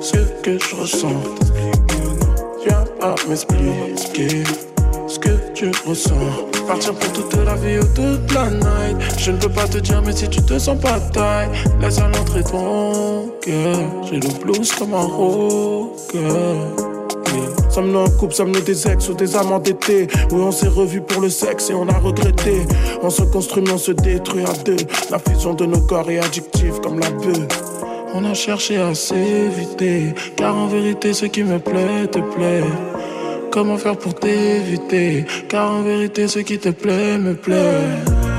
ce 0.00 0.16
que 0.42 0.58
je 0.58 0.74
ressens. 0.74 1.22
Viens 2.66 2.84
pas 2.98 3.14
m'expliquer 3.28 4.42
ce 5.06 5.20
que 5.20 5.30
tu 5.54 5.70
ressens. 5.86 6.49
Partir 6.70 6.94
pour 6.94 7.12
toute 7.12 7.34
la 7.34 7.56
vie 7.56 7.78
ou 7.78 7.84
toute 7.96 8.32
la 8.32 8.48
night. 8.48 8.96
Je 9.18 9.32
ne 9.32 9.38
peux 9.38 9.48
pas 9.48 9.66
te 9.66 9.78
dire, 9.78 10.00
mais 10.06 10.12
si 10.12 10.28
tu 10.28 10.40
te 10.40 10.56
sens 10.56 10.78
pas 10.80 11.00
taille, 11.00 11.48
laisse 11.80 11.98
à 11.98 12.06
l'entrée 12.06 12.44
ton 12.44 13.28
cœur. 13.42 13.76
J'ai 14.08 14.20
le 14.20 14.28
blues 14.40 14.70
comme 14.78 14.94
un 14.94 15.00
rocker. 15.00 16.18
Sommes-nous 17.70 17.98
en 17.98 18.10
couple, 18.10 18.34
sommes-nous 18.34 18.60
des 18.60 18.86
ex 18.86 19.08
ou 19.08 19.14
des 19.14 19.34
amants 19.34 19.58
d'été 19.58 20.06
Oui, 20.30 20.42
on 20.42 20.52
s'est 20.52 20.68
revus 20.68 21.00
pour 21.00 21.20
le 21.20 21.28
sexe 21.28 21.70
et 21.70 21.74
on 21.74 21.88
a 21.88 21.98
regretté. 21.98 22.62
On 23.02 23.10
se 23.10 23.22
construit, 23.22 23.64
mais 23.66 23.72
on 23.72 23.78
se 23.78 23.90
détruit 23.90 24.44
à 24.44 24.52
deux. 24.64 24.76
La 25.10 25.18
fusion 25.18 25.54
de 25.54 25.66
nos 25.66 25.80
corps 25.80 26.08
est 26.08 26.20
addictive 26.20 26.78
comme 26.84 27.00
la 27.00 27.10
bœuf. 27.10 27.48
On 28.14 28.24
a 28.24 28.34
cherché 28.34 28.76
à 28.76 28.94
s'éviter, 28.94 30.14
car 30.36 30.56
en 30.56 30.68
vérité, 30.68 31.14
ce 31.14 31.26
qui 31.26 31.42
me 31.42 31.58
plaît 31.58 32.06
te 32.06 32.20
plaît. 32.20 32.62
Comment 33.50 33.76
faire 33.76 33.96
pour 33.96 34.14
t'éviter? 34.14 35.24
Car 35.48 35.72
en 35.72 35.82
vérité 35.82 36.28
ce 36.28 36.38
qui 36.38 36.58
te 36.58 36.68
plaît 36.68 37.18
me 37.18 37.34
plaît. 37.34 37.98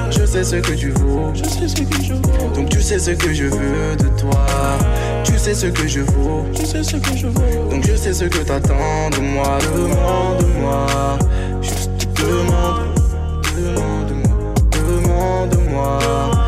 Je 0.10 0.26
sais 0.26 0.44
ce 0.44 0.56
que 0.56 0.72
tu 0.72 0.90
vaux. 0.92 1.34
Je 1.34 1.44
sais 1.44 1.68
ce 1.68 1.82
que 1.82 2.02
je 2.02 2.14
vaux. 2.14 2.56
Donc 2.56 2.70
tu 2.70 2.82
sais 2.82 2.98
ce 2.98 3.12
que 3.12 3.34
je 3.34 3.46
veux 3.46 3.96
de 3.98 4.08
toi. 4.18 4.48
Tu 5.26 5.38
sais 5.38 5.54
ce 5.54 5.68
que 5.68 5.86
je 5.86 6.00
vaux. 6.00 6.46
Je 6.54 6.66
sais 6.66 6.84
ce 6.84 6.96
que 6.96 7.18
je 7.18 7.28
vaux. 7.28 7.70
Donc 7.70 7.86
je 7.86 7.96
sais 7.96 8.14
ce 8.14 8.24
que 8.24 8.38
t'attends 8.38 9.10
de 9.10 9.20
moi. 9.20 9.58
Demande-moi. 9.76 10.88
Juste 11.62 11.90
demande 12.16 12.96
Demande-moi. 13.58 14.54
Demande-moi 14.72 16.41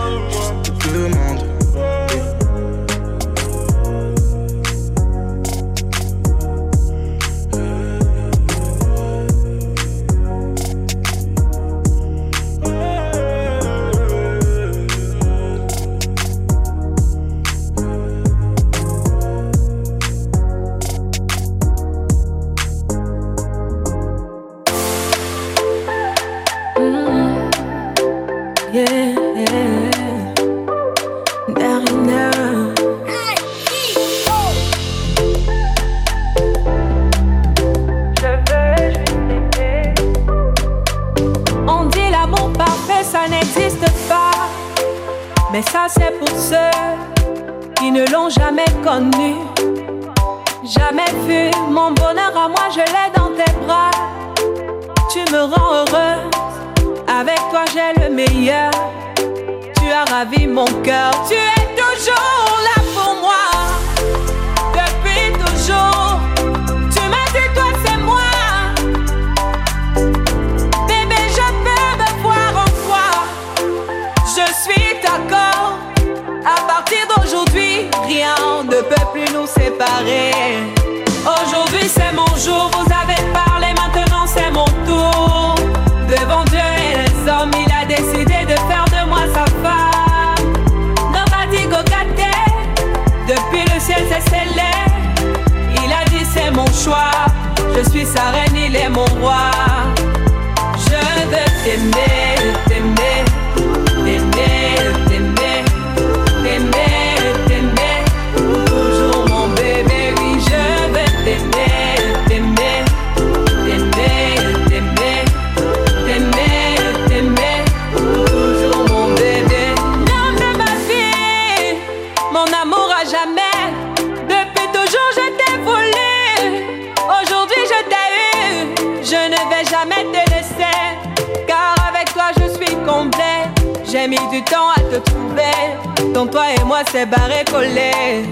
J'ai 134.04 134.10
mis 134.10 134.28
du 134.30 134.44
temps 134.44 134.70
à 134.76 134.82
te 134.82 134.98
trouver. 134.98 136.12
Dans 136.14 136.28
toi 136.28 136.44
et 136.52 136.62
moi, 136.66 136.80
c'est 136.92 137.06
barré 137.06 137.46
collé. 137.50 138.26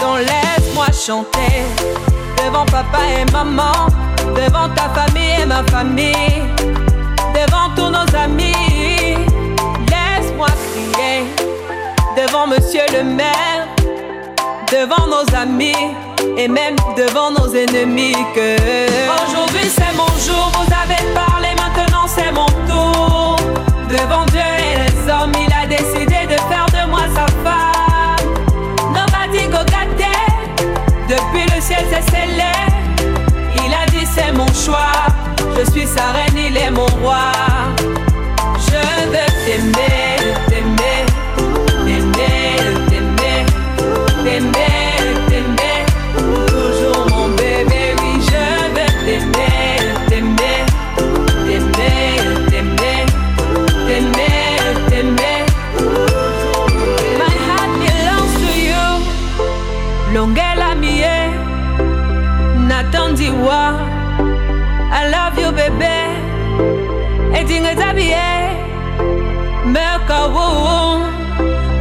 Donc 0.00 0.20
laisse-moi 0.20 0.86
chanter. 0.92 1.60
Devant 2.38 2.64
papa 2.64 3.00
et 3.20 3.30
maman. 3.30 3.88
Devant 4.34 4.70
ta 4.74 4.88
famille 4.98 5.42
et 5.42 5.44
ma 5.44 5.62
famille. 5.64 6.42
Devant 7.34 7.68
tous 7.76 7.90
nos 7.90 8.18
amis. 8.18 9.26
Laisse-moi 9.90 10.46
crier. 10.72 11.26
Devant 12.16 12.46
monsieur 12.46 12.86
le 12.94 13.04
maire. 13.04 13.68
Devant 14.72 15.06
nos 15.06 15.36
amis. 15.36 15.94
Et 16.38 16.48
même 16.48 16.76
devant 16.96 17.30
nos 17.30 17.54
ennemis 17.54 18.16
que 18.34 18.56
Aujourd'hui 19.26 19.68
c'est 19.68 19.94
mon 19.94 20.08
jour, 20.26 20.50
vous 20.54 20.72
avez 20.72 21.00
parlé, 21.14 21.48
maintenant 21.56 22.06
c'est 22.08 22.32
mon 22.32 22.46
c'est 34.14 34.32
mon 34.32 34.46
choix. 34.46 34.92
Je 35.56 35.70
suis 35.70 35.86
sa 35.86 36.12
reine, 36.12 36.36
il 36.36 36.56
est 36.56 36.70
mon 36.70 36.86
roi. 37.02 37.32
Je 38.66 38.80
veux 39.10 39.28
t'aimer. 39.44 39.93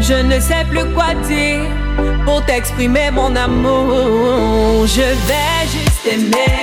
Je 0.05 0.15
ne 0.15 0.37
sais 0.37 0.65
plus 0.69 0.83
quoi 0.93 1.13
dire 1.29 1.63
pour 2.25 2.43
t'exprimer 2.45 3.09
mon 3.09 3.33
amour. 3.37 4.85
Je 4.85 4.99
vais 5.01 5.63
juste 5.71 6.05
aimer. 6.05 6.62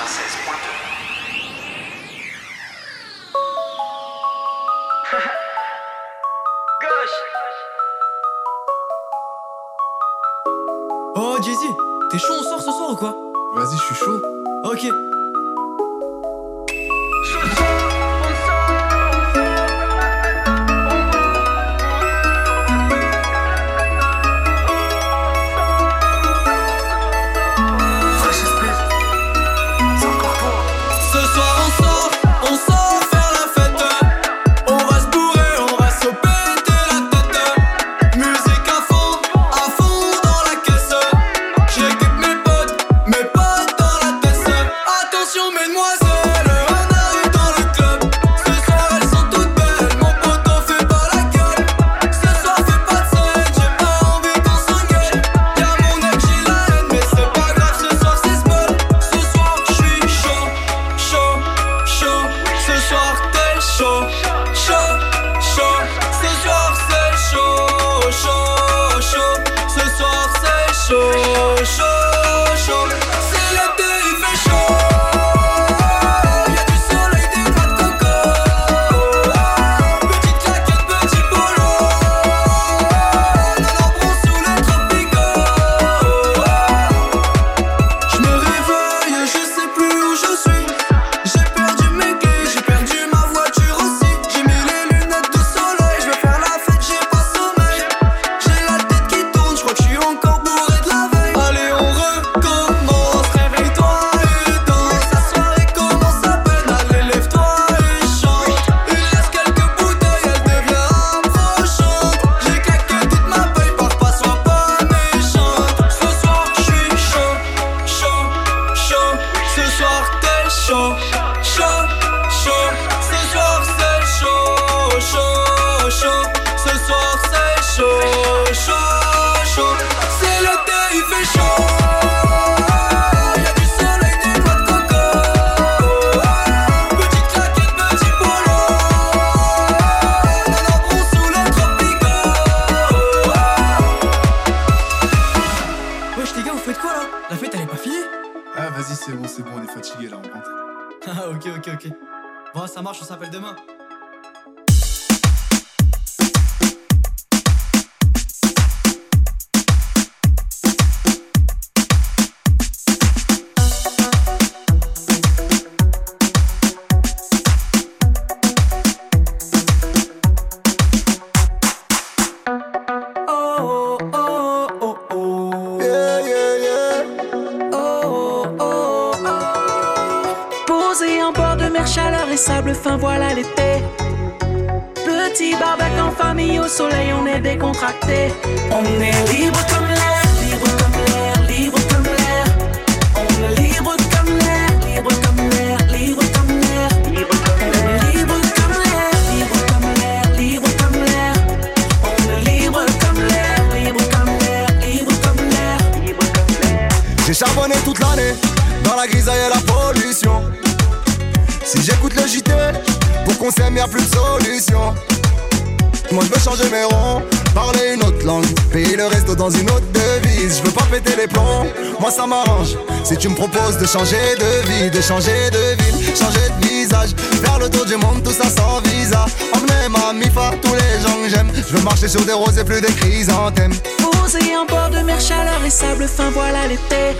payer 218.71 218.95
le 218.95 219.05
resto 219.05 219.35
dans 219.35 219.49
une 219.49 219.69
autre 219.69 219.85
devise. 219.93 220.57
Je 220.57 220.63
veux 220.63 220.71
pas 220.71 220.85
péter 220.85 221.15
les 221.15 221.27
plombs, 221.27 221.67
moi 221.99 222.11
ça 222.11 222.25
m'arrange. 222.25 222.75
Si 223.03 223.17
tu 223.17 223.29
me 223.29 223.35
proposes 223.35 223.77
de 223.77 223.85
changer 223.85 224.35
de 224.39 224.69
vie, 224.69 224.89
de 224.89 225.01
changer 225.01 225.49
de 225.51 225.83
ville, 225.83 226.15
changer 226.15 226.47
de 226.59 226.67
visage, 226.67 227.09
faire 227.43 227.59
le 227.59 227.69
tour 227.69 227.85
du 227.85 227.95
monde, 227.97 228.23
tout 228.23 228.31
ça 228.31 228.49
sans 228.49 228.79
visa. 228.81 229.25
Emmener 229.53 229.89
ma 229.89 230.13
mifa, 230.13 230.51
tous 230.61 230.73
les 230.73 231.01
gens 231.03 231.17
que 231.21 231.29
j'aime. 231.29 231.51
Je 231.55 231.75
veux 231.75 231.83
marcher 231.83 232.07
sur 232.07 232.21
des 232.21 232.33
roses 232.33 232.57
et 232.57 232.63
plus 232.63 232.81
des 232.81 232.93
chrysanthèmes. 232.93 233.73
Posé 233.97 234.39
en 234.55 234.65
bord 234.65 234.89
de 234.89 234.99
mer, 234.99 235.19
chaleur 235.19 235.61
et 235.65 235.69
sable 235.69 236.07
fin, 236.07 236.29
voilà 236.31 236.67
l'été. 236.67 237.17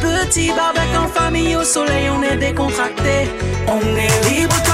Petit 0.00 0.48
barbecue 0.48 0.96
en 0.96 1.08
famille 1.08 1.54
au 1.54 1.64
soleil, 1.64 2.08
on 2.10 2.22
est 2.22 2.36
décontracté. 2.36 3.30
On 3.68 3.80
est 3.96 4.30
libre 4.30 4.56
comme 4.66 4.73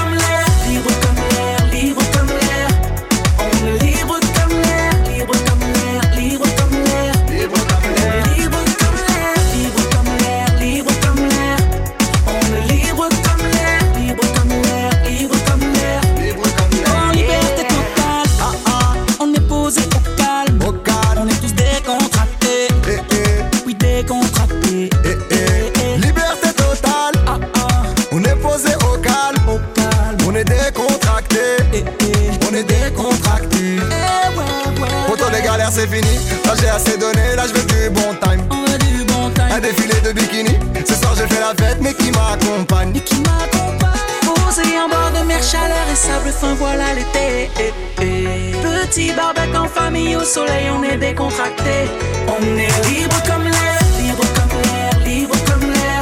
voilà 46.61 46.93
l'été. 46.93 47.49
Petit 47.97 49.11
barbecue 49.13 49.57
en 49.57 49.67
famille 49.67 50.15
au 50.15 50.23
soleil, 50.23 50.69
on 50.69 50.83
est 50.83 50.97
décontracté. 50.97 51.89
On 52.27 52.41
est 52.65 52.75
libre 52.89 53.19
comme 53.27 53.45
l'air, 53.55 53.79
libre 53.99 54.25
comme 54.37 54.55
l'air, 54.61 54.93
libre 55.03 55.37
comme 55.47 55.67
l'air. 55.71 56.01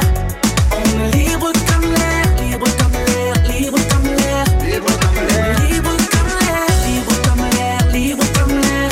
On 0.80 0.88
est 1.02 1.10
libre 1.16 1.50
comme 1.68 1.88
l'air, 1.98 2.24
libre 2.42 2.68
comme 2.78 2.96
l'air, 3.06 3.34
libre 3.48 3.80
comme 3.90 4.08
l'air. 4.18 4.44
Libre 4.68 4.92
comme 5.02 5.20
l'air, 5.30 5.56
libre 5.70 5.94
comme 6.14 6.32
l'air, 6.44 6.68
libre 6.86 7.16
comme 7.26 7.44
l'air, 7.56 7.78
libre 7.94 8.26
comme 8.36 8.56
l'air. 8.64 8.90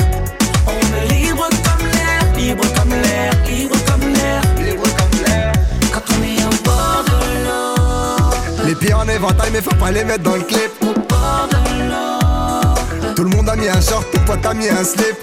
On 0.75 0.83
est 0.97 1.07
libre 1.15 1.49
comme 1.67 1.85
l'air, 1.97 2.23
libre 2.39 2.67
comme 2.77 2.95
l'air, 3.05 3.33
libre 3.47 3.79
comme 3.89 4.07
l'air, 4.17 4.43
libre 4.65 4.89
comme 4.99 5.17
l'air. 5.25 5.53
Quand 5.93 6.07
on 6.15 6.21
est 6.33 6.43
au 6.49 6.55
bord 6.65 7.03
de 7.11 7.19
l'eau. 7.45 8.67
Les 8.67 8.75
pieds 8.75 8.95
en 8.95 9.09
éventail, 9.09 9.51
mais 9.53 9.61
faut 9.61 9.81
pas 9.85 9.91
les 9.91 10.05
mettre 10.05 10.23
dans 10.23 10.37
le 10.37 10.43
clip. 10.43 10.58
Le 13.91 13.95
monde 13.95 14.05
a 14.05 14.05
mis 14.05 14.05
un 14.05 14.05
short, 14.05 14.07
tout 14.13 14.21
pote 14.21 14.47
a 14.47 14.55
mis 14.55 14.69
un 14.69 14.85
slip? 14.85 15.17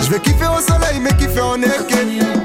Je 0.00 0.10
veux 0.10 0.18
kiffer 0.18 0.46
au 0.46 0.60
soleil, 0.60 1.00
mais 1.00 1.12
kiffer 1.16 1.40
en 1.40 1.60
équipe. 1.60 2.37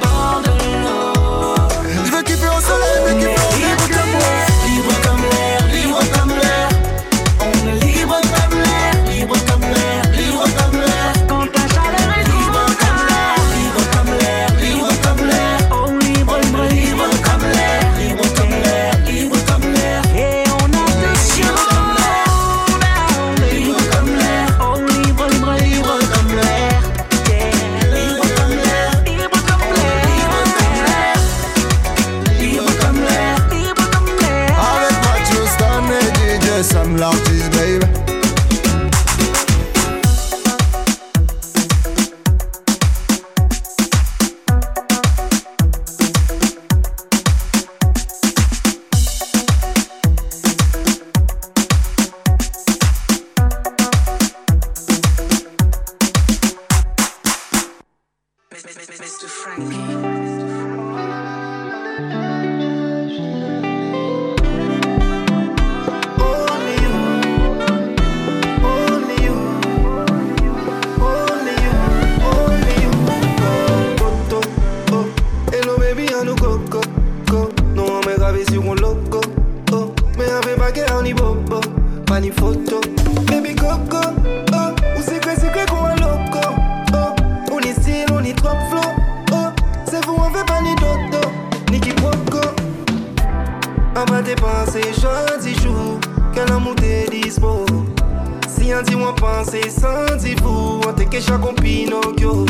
On 88.11 88.17
on 88.17 88.23
oh. 89.31 89.35
C'est 89.85 90.05
vous, 90.05 90.15
on 90.17 90.29
fait 90.31 90.45
pas 90.45 90.61
ni 90.61 90.75
dodo, 90.75 91.27
ni 91.71 91.79
quiproquo. 91.79 92.47
À 93.95 94.05
pas 94.05 94.21
dépenser, 94.21 94.81
gentil 94.93 95.59
jour, 95.61 95.99
quel 96.33 96.51
amour 96.51 96.75
t'es 96.75 97.05
dispo. 97.09 97.65
Si 98.47 98.71
on 98.73 98.81
dit, 98.81 98.95
on 98.95 99.13
pense, 99.13 99.51
sans 99.69 100.17
vous, 100.41 100.81
on 100.87 100.93
te 100.93 101.03
cache 101.03 101.25
comme 101.41 101.55
Pinocchio. 101.55 102.45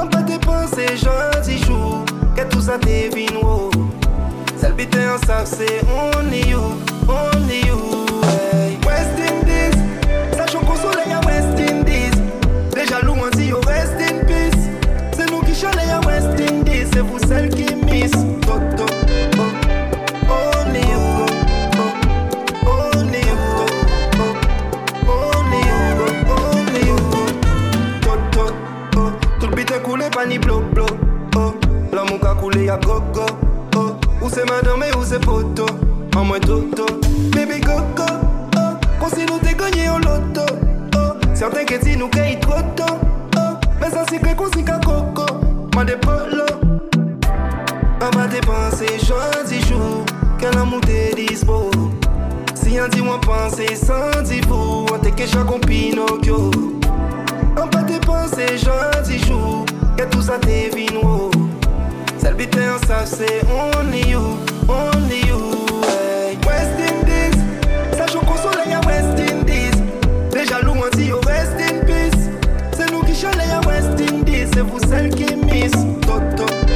On 0.00 0.06
pas 0.06 0.22
dépenser 0.22 0.96
gentil 0.96 1.58
jour 1.64 2.04
Que 2.36 2.42
tout 2.42 2.60
ça 2.60 2.78
devine 2.78 3.36
wow 3.42 3.70
Celle 4.56 4.74
bite 4.74 4.96
en 4.96 5.26
sac 5.26 5.46
c'est 5.46 5.80
only 5.88 6.48
you 6.48 6.60
Only 7.08 7.66
you 7.66 7.87
celle 17.28 17.48
qui 17.50 17.74
miss 17.74 18.12
Toto. 18.40 18.86
Ni 30.26 30.36
blo 30.36 30.60
blo, 30.74 30.84
oh. 31.36 31.54
L'amour 31.92 32.18
ka 32.20 32.34
coulé 32.34 32.64
ya 32.64 32.76
go 32.76 33.00
go, 33.14 33.24
oh. 33.76 33.96
Ou 34.20 34.28
c'est 34.28 34.44
madame 34.44 34.82
ou 34.98 35.04
c'est 35.04 35.20
poto. 35.20 35.64
En 36.16 36.24
moins 36.24 36.40
toto, 36.40 36.84
baby 37.32 37.60
go 37.60 37.76
go, 37.96 38.04
oh. 38.56 38.76
Kon 39.00 39.08
si 39.14 39.24
nou 39.24 39.38
te 39.38 39.54
gagne 39.54 39.88
au 39.88 39.98
loto, 39.98 40.42
oh. 40.96 41.14
Certains 41.34 41.64
que 41.64 41.76
ti 41.78 41.96
nou 41.96 42.08
ke 42.08 42.18
yi 42.18 42.40
trop 42.40 42.60
tôt, 42.76 42.98
oh. 43.36 43.56
Mais 43.80 43.90
ça 43.90 44.04
c'est 44.10 44.18
que 44.18 44.34
kon 44.34 44.50
si 44.54 44.64
ka 44.64 44.78
coco. 44.84 45.24
Mande 45.76 45.96
polo, 46.02 46.44
oh 46.50 46.67
Moi 48.80 48.86
des 48.86 49.04
polo 49.04 49.18
On 49.18 49.58
va 49.58 49.58
dépenser 49.58 49.58
jour 49.58 49.68
jour 49.68 50.04
Quel 50.38 50.56
amour 50.56 50.80
t'es 50.82 51.10
dit 51.16 52.88
dis-moi 52.90 53.20
penser 53.20 53.74
sans 53.74 54.22
vous 54.48 54.86
On 54.92 54.98
t'es 54.98 55.10
que 55.10 55.26
chaque 55.26 55.66
Pinocchio 55.66 56.50
On 57.60 57.66
pas 57.66 57.82
dépenser 57.82 58.56
gentil 58.56 59.18
jour 59.26 59.66
Que 59.96 60.04
tout 60.04 60.22
ça 60.22 60.34
t'es 60.40 60.70
vino 60.74 61.30
Celle 62.18 62.34
bite 62.34 62.56
en 62.56 62.86
savent 62.86 63.06
c'est 63.06 63.42
only 63.50 64.10
you 64.10 64.20
Only 64.68 65.26
you 65.26 65.40
hey. 65.82 66.38
West 66.46 66.78
Indies 66.78 67.38
Ça 67.96 68.06
joue 68.06 68.20
qu'au 68.20 68.36
soleil 68.36 68.74
à 68.74 68.80
West 68.86 69.18
Indies. 69.18 69.82
Les 70.34 70.44
jaloux 70.46 70.74
on 70.76 70.96
dit 70.96 71.10
oh, 71.12 71.20
rest 71.26 71.54
in 71.58 71.84
peace. 71.84 72.28
C'est 72.76 72.92
nous 72.92 73.02
qui 73.02 73.14
chalez 73.14 73.50
à 73.50 73.60
West 73.66 74.00
Indies 74.00 74.46
C'est 74.54 74.60
vous 74.62 74.78
celles 74.88 75.10
qui 75.10 75.34
miss 75.34 75.72
Toto. 76.02 76.44
oh. 76.44 76.67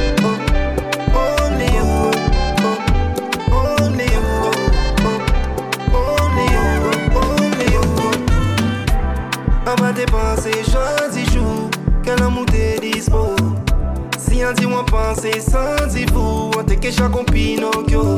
depanse 15.13 15.41
san 15.41 15.87
di 15.89 16.05
vou 16.11 16.51
An 16.57 16.65
te 16.65 16.75
kecha 16.75 17.09
kon 17.09 17.25
Pinokyo 17.25 18.15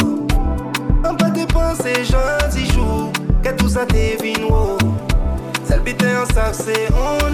An 1.04 1.16
pa 1.18 1.30
depanse 1.30 2.04
jan 2.04 2.50
di 2.54 2.66
jou 2.72 3.12
Ke 3.44 3.54
tout 3.56 3.70
sa 3.70 3.86
te 3.86 4.16
vin 4.22 4.48
wou 4.48 4.78
Sel 5.68 5.82
biten 5.82 6.16
an 6.16 6.28
sak 6.34 6.56
se 6.56 6.88
on 6.94 7.25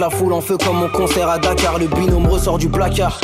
la 0.00 0.10
foule 0.10 0.32
en 0.32 0.40
feu 0.40 0.56
comme 0.56 0.76
mon 0.76 0.88
concert 0.88 1.28
à 1.28 1.38
Dakar. 1.38 1.78
Le 1.78 1.86
binôme 1.86 2.26
ressort 2.26 2.58
du 2.58 2.68
placard. 2.68 3.20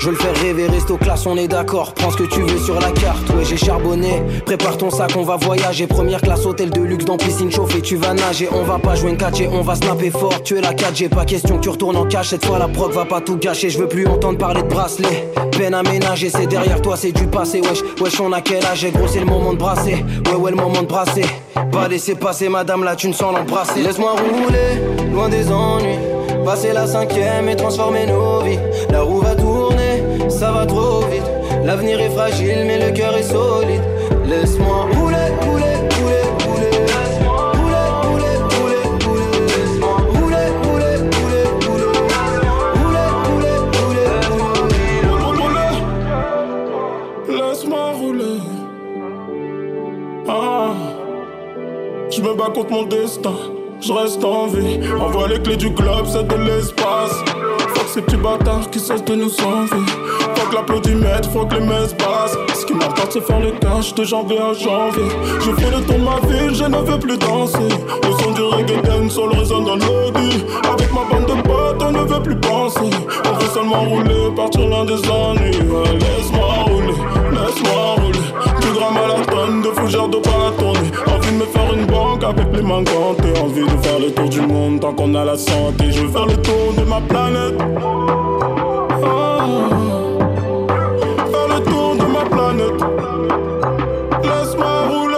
Je 0.00 0.08
le 0.08 0.16
faire 0.16 0.34
rêver, 0.34 0.66
resto 0.66 0.96
classe, 0.96 1.26
on 1.26 1.36
est 1.36 1.46
d'accord. 1.46 1.92
Prends 1.92 2.10
ce 2.10 2.16
que 2.16 2.22
tu 2.22 2.40
veux 2.40 2.58
sur 2.58 2.80
la 2.80 2.90
carte. 2.90 3.28
Ouais, 3.30 3.44
j'ai 3.44 3.58
charbonné. 3.58 4.22
Prépare 4.46 4.78
ton 4.78 4.90
sac, 4.90 5.10
on 5.14 5.22
va 5.22 5.36
voyager. 5.36 5.86
Première 5.86 6.22
classe, 6.22 6.46
hôtel 6.46 6.70
de 6.70 6.80
luxe 6.80 7.04
dans 7.04 7.18
piscine 7.18 7.50
chauffée. 7.52 7.82
Tu 7.82 7.96
vas 7.96 8.14
nager, 8.14 8.48
on 8.50 8.62
va 8.62 8.78
pas 8.78 8.94
jouer 8.94 9.10
une 9.10 9.18
catch 9.18 9.42
on 9.52 9.60
va 9.60 9.74
snapper 9.74 10.10
fort. 10.10 10.42
Tu 10.42 10.56
es 10.56 10.62
la 10.62 10.72
4G, 10.72 11.10
pas 11.10 11.26
question 11.26 11.58
que 11.58 11.62
tu 11.62 11.68
retournes 11.68 11.96
en 11.96 12.06
cash. 12.06 12.28
Cette 12.28 12.46
fois, 12.46 12.58
la 12.58 12.68
proc 12.68 12.92
va 12.92 13.04
pas 13.04 13.20
tout 13.20 13.36
gâcher. 13.36 13.68
Je 13.68 13.78
veux 13.78 13.88
plus 13.88 14.06
entendre 14.06 14.38
parler 14.38 14.62
de 14.62 14.68
bracelet. 14.68 15.28
Peine 15.52 15.74
à 15.74 15.82
c'est 16.16 16.46
derrière 16.46 16.80
toi, 16.80 16.96
c'est 16.96 17.12
du 17.12 17.26
passé. 17.26 17.60
Wesh, 17.60 17.82
wesh, 18.00 18.20
on 18.20 18.32
a 18.32 18.40
quel 18.40 18.64
âge? 18.64 18.86
Gros, 18.92 19.06
c'est 19.06 19.20
le 19.20 19.26
moment 19.26 19.52
de 19.52 19.58
brasser. 19.58 20.04
Ouais, 20.26 20.34
ouais, 20.34 20.50
le 20.50 20.56
moment 20.56 20.80
de 20.80 20.86
brasser. 20.86 21.24
Pas 21.72 21.88
laisser 21.88 22.14
passer, 22.14 22.48
madame, 22.48 22.84
là, 22.84 22.96
tu 22.96 23.08
ne 23.08 23.12
sens 23.12 23.34
l'embrasser. 23.34 23.82
Laisse-moi 23.82 24.12
rouler, 24.12 25.10
loin 25.12 25.28
des 25.28 25.50
ennuis. 25.50 25.98
Passer 26.44 26.72
la 26.72 26.86
cinquième 26.86 27.48
et 27.48 27.56
transformer 27.56 28.06
nos 28.06 28.40
vies. 28.40 28.58
La 28.90 29.02
roue 29.02 29.20
va 29.20 29.34
tourner, 29.34 30.02
ça 30.28 30.52
va 30.52 30.66
trop 30.66 31.00
vite. 31.10 31.28
L'avenir 31.64 32.00
est 32.00 32.10
fragile, 32.10 32.64
mais 32.66 32.78
le 32.78 32.92
cœur 32.92 33.14
est 33.16 33.22
solide. 33.22 33.82
Laisse-moi 34.26 34.86
rouler, 34.96 35.29
mon 52.70 52.84
destin. 52.84 53.34
Je 53.80 53.92
reste 53.92 54.22
en 54.24 54.46
vie. 54.46 54.78
Envoie 55.00 55.28
les 55.28 55.40
clés 55.40 55.56
du 55.56 55.72
club, 55.74 56.06
c'est 56.06 56.26
de 56.26 56.36
l'espace. 56.36 57.14
Fuck 57.74 57.88
ces 57.92 58.02
petits 58.02 58.16
bâtards 58.16 58.70
qui 58.70 58.78
cessent 58.78 59.04
de 59.04 59.14
nous 59.14 59.32
envier. 59.40 59.86
Fuck 60.36 60.54
l'applaudimètre, 60.54 61.30
fuck 61.30 61.52
les 61.52 61.60
messes 61.60 61.94
basses. 61.94 62.36
Ce 62.54 62.66
qui 62.66 62.74
m'importe, 62.74 63.12
c'est 63.12 63.22
faire 63.22 63.40
le 63.40 63.52
cash 63.52 63.94
de 63.94 64.04
janvier 64.04 64.38
à 64.38 64.52
janvier. 64.52 65.08
Je 65.40 65.50
fais 65.52 65.70
le 65.70 65.82
tour 65.84 65.96
de 65.96 66.04
ma 66.04 66.20
ville, 66.28 66.54
je 66.54 66.64
ne 66.64 66.76
veux 66.76 66.98
plus 66.98 67.18
danser. 67.18 67.58
Le 67.58 68.22
son 68.22 68.30
du 68.32 68.42
reggae 68.42 69.10
solo 69.10 69.32
résonne 69.32 69.64
dans 69.64 69.76
l'audi. 69.76 70.44
Avec 70.72 70.92
ma 70.92 71.04
bande 71.10 71.26
de 71.26 71.42
potes, 71.42 71.82
on 71.82 71.92
ne 71.92 72.04
veut 72.04 72.22
plus 72.22 72.36
penser. 72.36 72.90
On 73.24 73.38
veut 73.38 73.48
seulement 73.52 73.80
rouler, 73.80 74.34
partir 74.36 74.66
loin 74.68 74.84
des 74.84 75.00
ennuis. 75.08 75.58
Laisse-moi 75.98 76.46
rouler, 76.66 76.98
laisse-moi 77.32 77.94
rouler. 77.96 78.18
Du 78.60 78.72
grand 78.78 78.92
de 79.48 79.68
fougères 79.80 80.08
de. 80.08 80.18
Envie 80.18 81.32
de 81.32 81.36
me 81.36 81.44
faire 81.46 81.72
une 81.74 81.86
banque 81.86 82.24
avec 82.24 82.46
les 82.52 82.62
mains 82.62 82.82
gantées. 82.82 83.40
Envie 83.40 83.62
de 83.62 83.82
faire 83.82 83.98
le 83.98 84.10
tour 84.12 84.28
du 84.28 84.40
monde 84.40 84.80
tant 84.80 84.92
qu'on 84.92 85.14
a 85.14 85.24
la 85.24 85.36
santé. 85.36 85.90
Je 85.90 86.02
veux 86.02 86.08
faire 86.08 86.26
le 86.26 86.36
tour 86.36 86.74
de 86.76 86.82
ma 86.82 87.00
planète. 87.00 87.54
Ah. 89.04 89.46
Faire 91.32 91.48
le 91.48 91.60
tour 91.64 91.96
de 91.96 92.04
ma 92.04 92.24
planète. 92.24 92.80
Laisse-moi 94.22 94.86
rouler. 94.88 95.16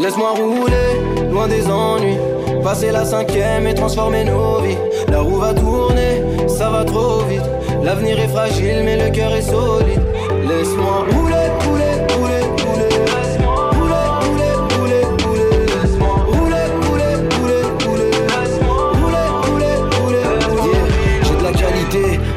Laisse-moi 0.00 0.30
rouler, 0.30 1.30
loin 1.32 1.48
des 1.48 1.68
ennuis. 1.68 2.18
Passer 2.62 2.92
la 2.92 3.04
cinquième 3.04 3.66
et 3.66 3.74
transformer 3.74 4.24
nos 4.24 4.60
vies. 4.60 4.78
La 5.08 5.20
roue 5.20 5.38
va 5.38 5.52
tourner, 5.52 6.22
ça 6.46 6.70
va 6.70 6.84
trop 6.84 7.20
vite. 7.28 7.42
L'avenir 7.82 8.18
est 8.18 8.28
fragile, 8.28 8.82
mais 8.84 8.96
le 8.96 9.10
cœur 9.10 9.34
est 9.34 9.42
solide. 9.42 10.00
Laisse-moi 10.48 11.04
rouler, 11.10 11.48
rouler. 11.66 11.93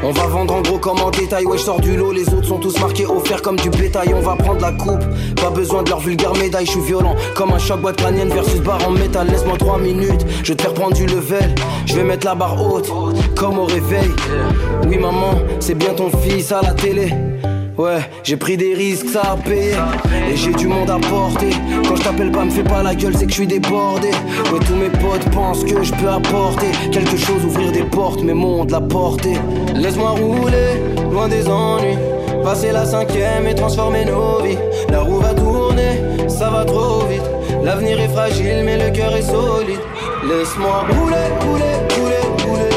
On 0.07 0.11
va 0.11 0.25
vendre 0.27 0.55
en 0.55 0.61
gros 0.61 0.77
comme 0.77 1.01
en 1.01 1.11
détail. 1.11 1.45
Ouais, 1.45 1.57
je 1.57 1.63
sors 1.63 1.81
du 1.81 1.97
lot, 1.97 2.13
les 2.13 2.27
autres 2.29 2.47
sont 2.47 2.59
tous 2.59 2.79
marqués 2.79 3.05
offerts 3.05 3.41
comme 3.41 3.57
du 3.57 3.69
bétail. 3.69 4.13
On 4.15 4.21
va 4.21 4.35
prendre 4.37 4.61
la 4.61 4.71
coupe, 4.71 5.03
pas 5.35 5.49
besoin 5.49 5.83
de 5.83 5.89
leur 5.89 5.99
vulgaire 5.99 6.33
médaille. 6.35 6.65
Je 6.65 6.71
suis 6.71 6.81
violent 6.81 7.15
comme 7.35 7.51
un 7.51 7.59
choc 7.59 7.81
boîte 7.81 7.97
crânienne 7.97 8.29
versus 8.29 8.61
barre 8.61 8.87
en 8.87 8.91
métal. 8.91 9.27
Laisse-moi 9.27 9.57
3 9.57 9.79
minutes, 9.79 10.25
je 10.43 10.53
te 10.53 10.61
faire 10.61 10.73
prendre 10.73 10.95
du 10.95 11.05
level. 11.05 11.53
Je 11.85 11.95
vais 11.95 12.03
mettre 12.03 12.25
la 12.25 12.35
barre 12.35 12.55
haute, 12.65 12.89
comme 13.35 13.59
au 13.59 13.65
réveil. 13.65 14.11
Oui, 14.87 14.97
maman, 14.97 15.33
c'est 15.59 15.75
bien 15.75 15.93
ton 15.93 16.09
fils 16.09 16.53
à 16.53 16.61
la 16.61 16.73
télé. 16.73 17.13
Ouais, 17.77 17.99
j'ai 18.23 18.37
pris 18.37 18.57
des 18.57 18.73
risques, 18.73 19.09
ça 19.09 19.21
a. 19.21 19.37
Et 19.51 20.35
j'ai 20.35 20.51
du 20.51 20.65
monde 20.65 20.89
à 20.89 20.97
porter. 20.97 21.51
Quand 21.87 21.95
je 21.95 22.01
t'appelle 22.01 22.31
pas, 22.31 22.43
me 22.43 22.49
fais 22.49 22.63
pas 22.63 22.81
la 22.81 22.95
gueule, 22.95 23.13
c'est 23.15 23.25
que 23.25 23.31
je 23.31 23.37
suis 23.37 23.47
débordé. 23.47 24.07
Ouais, 24.07 24.59
tous 24.65 24.75
mes 24.75 24.89
potes 24.89 25.29
pensent 25.31 25.63
que 25.63 25.83
je 25.83 25.93
peux 25.93 26.09
apporter 26.09 26.71
quelque 26.91 27.15
chose, 27.15 27.45
ouvrir 27.45 27.71
des 27.71 27.83
portes, 27.83 28.23
mais 28.23 28.33
monde 28.33 28.71
la 28.71 28.81
porter. 28.81 29.35
Laisse-moi 29.75 30.09
rouler, 30.09 30.81
loin 31.11 31.27
des 31.27 31.47
ennuis. 31.47 31.97
Passer 32.43 32.71
la 32.71 32.83
cinquième 32.83 33.45
et 33.47 33.53
transformer 33.53 34.05
nos 34.05 34.41
vies. 34.41 34.57
La 34.89 35.01
roue 35.01 35.19
va 35.19 35.35
tourner, 35.35 36.01
ça 36.27 36.49
va 36.49 36.65
trop 36.65 37.05
vite. 37.05 37.29
L'avenir 37.63 37.99
est 37.99 38.09
fragile, 38.09 38.63
mais 38.65 38.77
le 38.77 38.89
cœur 38.89 39.15
est 39.15 39.21
solide. 39.21 39.81
Laisse-moi 40.27 40.83
rouler, 40.89 41.15
rouler, 41.41 41.75
rouler, 41.95 42.43
rouler. 42.43 42.76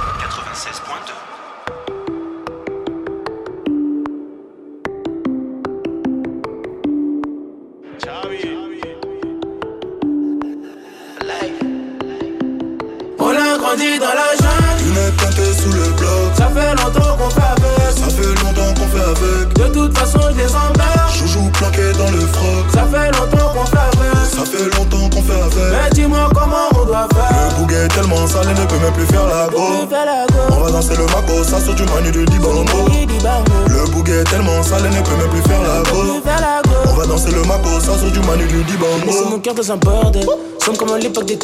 dans 39.61 39.73
un 39.73 39.77
bordel. 39.77 40.25
Somme 40.59 40.75
comme 40.75 40.91
à 40.91 40.97
l'époque 40.97 41.25
des. 41.25 41.37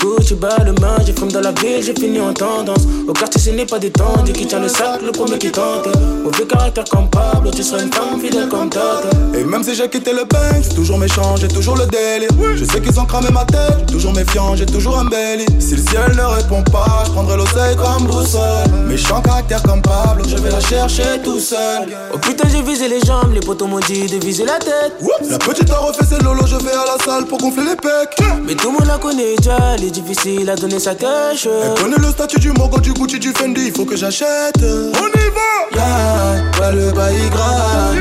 Gucci 0.00 0.34
bas 0.34 0.56
le 0.64 0.72
main, 0.80 0.96
j'ai 1.04 1.12
fume 1.12 1.32
dans 1.32 1.40
la 1.40 1.52
ville, 1.52 1.82
j'ai 1.82 1.94
fini 1.94 2.20
en 2.20 2.32
tendance. 2.32 2.82
Au 3.08 3.12
quartier, 3.12 3.40
ce 3.40 3.50
n'est 3.50 3.66
pas 3.66 3.78
détendu. 3.78 4.32
Qui 4.32 4.46
tient 4.46 4.60
le 4.60 4.68
sac, 4.68 5.00
le 5.04 5.12
premier 5.12 5.38
qui 5.38 5.50
tente. 5.50 5.88
Mauvais 6.22 6.46
caractère 6.46 6.84
comme 6.84 7.08
Pablo, 7.10 7.50
tu 7.50 7.62
seras 7.62 7.82
une 7.82 7.92
femme 7.92 8.20
fidèle 8.20 8.48
comme 8.48 8.70
Tata. 8.70 9.10
Et 9.34 9.44
même 9.44 9.62
si 9.62 9.74
j'ai 9.74 9.88
quitté 9.88 10.12
le 10.12 10.24
bank, 10.24 10.62
j'ai 10.62 10.74
toujours 10.74 10.98
méchant, 10.98 11.36
j'ai 11.36 11.48
toujours 11.48 11.76
le 11.76 11.86
délire. 11.86 12.28
Je 12.56 12.64
sais 12.64 12.80
qu'ils 12.80 12.98
ont 13.00 13.06
cramé 13.06 13.28
ma 13.30 13.44
tête, 13.44 13.86
toujours 13.90 14.12
méfiant, 14.12 14.54
j'ai 14.56 14.66
toujours 14.66 14.98
un 14.98 15.06
belly. 15.06 15.46
Si 15.58 15.74
le 15.76 15.82
ciel 15.82 16.16
ne 16.16 16.22
répond 16.22 16.62
pas, 16.62 17.04
je 17.06 17.10
prendrai 17.10 17.36
l'oseille 17.36 17.76
comme 17.76 18.06
boussole. 18.06 18.68
Méchant 18.86 19.20
caractère 19.20 19.62
comme 19.62 19.82
Pablo, 19.82 20.24
je 20.28 20.36
vais 20.36 20.50
la 20.50 20.60
chercher 20.60 21.20
tout 21.24 21.40
seul. 21.40 21.88
Oh 22.14 22.18
putain, 22.18 22.48
j'ai 22.48 22.62
visé 22.62 22.88
les 22.88 23.00
jambes, 23.00 23.32
les 23.32 23.40
potos 23.40 23.68
m'ont 23.68 23.80
dit 23.80 24.06
de 24.06 24.24
viser 24.24 24.44
la 24.44 24.58
tête. 24.58 24.92
La 25.28 25.38
petite 25.38 25.70
a 25.70 25.78
refait 25.78 26.04
ses 26.04 26.22
lolo, 26.22 26.46
je 26.46 26.56
vais 26.56 26.72
à 26.72 26.84
la 26.96 27.04
salle 27.04 27.26
pour 27.26 27.38
gonfler 27.38 27.64
les 27.64 27.76
pecs. 27.76 28.18
Mais 28.46 28.54
tout 28.54 28.68
le 28.68 28.78
monde 28.78 28.86
la 28.86 28.98
connaît 28.98 29.36
déjà, 29.36 29.56
elle 29.74 29.87
est 29.88 29.90
difficile 29.90 30.48
à 30.50 30.54
donner 30.54 30.78
sa 30.78 30.94
cache. 30.94 31.46
Elle 31.46 31.82
connaît 31.82 31.98
le 31.98 32.10
statut 32.10 32.38
du 32.38 32.52
Mogo, 32.52 32.78
du 32.78 32.92
Gucci, 32.92 33.18
du 33.18 33.32
Fendi, 33.32 33.66
il 33.66 33.72
faut 33.72 33.84
que 33.84 33.96
j'achète. 33.96 34.60
On 34.60 35.08
y 35.18 35.28
va! 35.36 35.48
Yeah, 35.74 36.60
ouais, 36.60 36.72
le 36.74 36.92
bail 36.92 37.30
grave. 37.30 37.96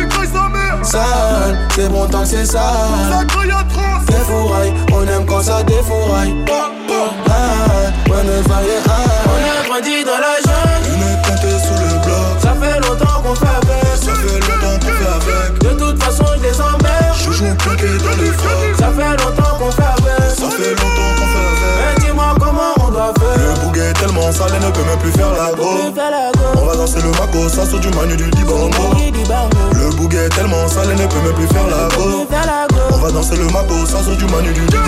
Sale, 0.84 1.58
c'est 1.76 1.90
bon 1.90 2.06
tant 2.08 2.22
que 2.22 2.28
c'est 2.28 2.46
crié 3.28 3.52
atroce! 3.52 4.06
Défouraille, 4.08 4.74
on 4.94 5.04
aime 5.04 5.26
quand 5.26 5.42
ça 5.42 5.64
défouraille. 5.64 6.34
Ah, 6.50 6.72
ouais, 8.10 8.24
ne 8.24 8.48
vaillez 8.48 8.80
On 9.26 9.40
a 9.44 9.68
grandi 9.68 10.04
dans 10.04 10.18
la 10.18 10.36
jungle. 10.46 10.88
Une 10.94 11.50
est 11.50 11.60
sous 11.60 11.74
le 11.74 11.90
bloc. 12.06 12.42
Ça 12.42 12.56
fait 12.62 12.80
longtemps 12.80 13.22
qu'on 13.22 13.36
fait 13.36 13.46
avec. 13.46 13.88
Ça 13.96 14.14
fait 14.14 14.40
longtemps 14.40 14.80
qu'on 14.80 14.94
fait 14.94 15.12
avec. 15.16 15.60
De 15.60 15.80
toute 15.80 16.04
façon, 16.04 16.26
je 16.38 16.44
les 16.44 16.62
emmerde. 16.62 17.18
Joujou 17.24 17.54
planqué 17.58 17.88
dans 17.98 18.22
le 18.22 18.32
bouguet 24.28 24.36
est 24.36 24.36
tellement 24.36 24.48
sale, 24.48 24.52
il 24.54 24.66
ne 24.66 24.72
peut 24.72 24.84
même 24.84 25.00
plus 25.00 25.12
faire 25.12 25.32
la 25.32 25.52
go. 25.52 25.70
On 26.56 26.66
va 26.66 26.76
danser 26.76 27.02
le 27.02 27.12
maco, 27.12 27.50
ça 27.50 27.66
sur 27.66 27.80
du 27.80 27.90
manu 27.90 28.18
du 28.18 28.30
dibango. 28.32 28.70
Le 29.74 29.96
bouguet 29.96 30.26
est 30.26 30.30
tellement 30.30 30.68
sale, 30.68 30.90
il 30.92 31.02
ne 31.02 31.08
peut 31.08 31.22
même 31.24 31.34
plus 31.34 31.48
faire 31.48 31.68
la 31.68 31.88
go. 31.96 32.28
On 32.92 32.98
va 32.98 33.12
danser 33.12 33.38
le 33.38 33.46
maco, 33.46 33.86
ça 33.86 34.04
sur 34.04 34.16
du 34.18 34.26
manu 34.26 34.54
du 34.54 34.62
dibango. 34.62 34.88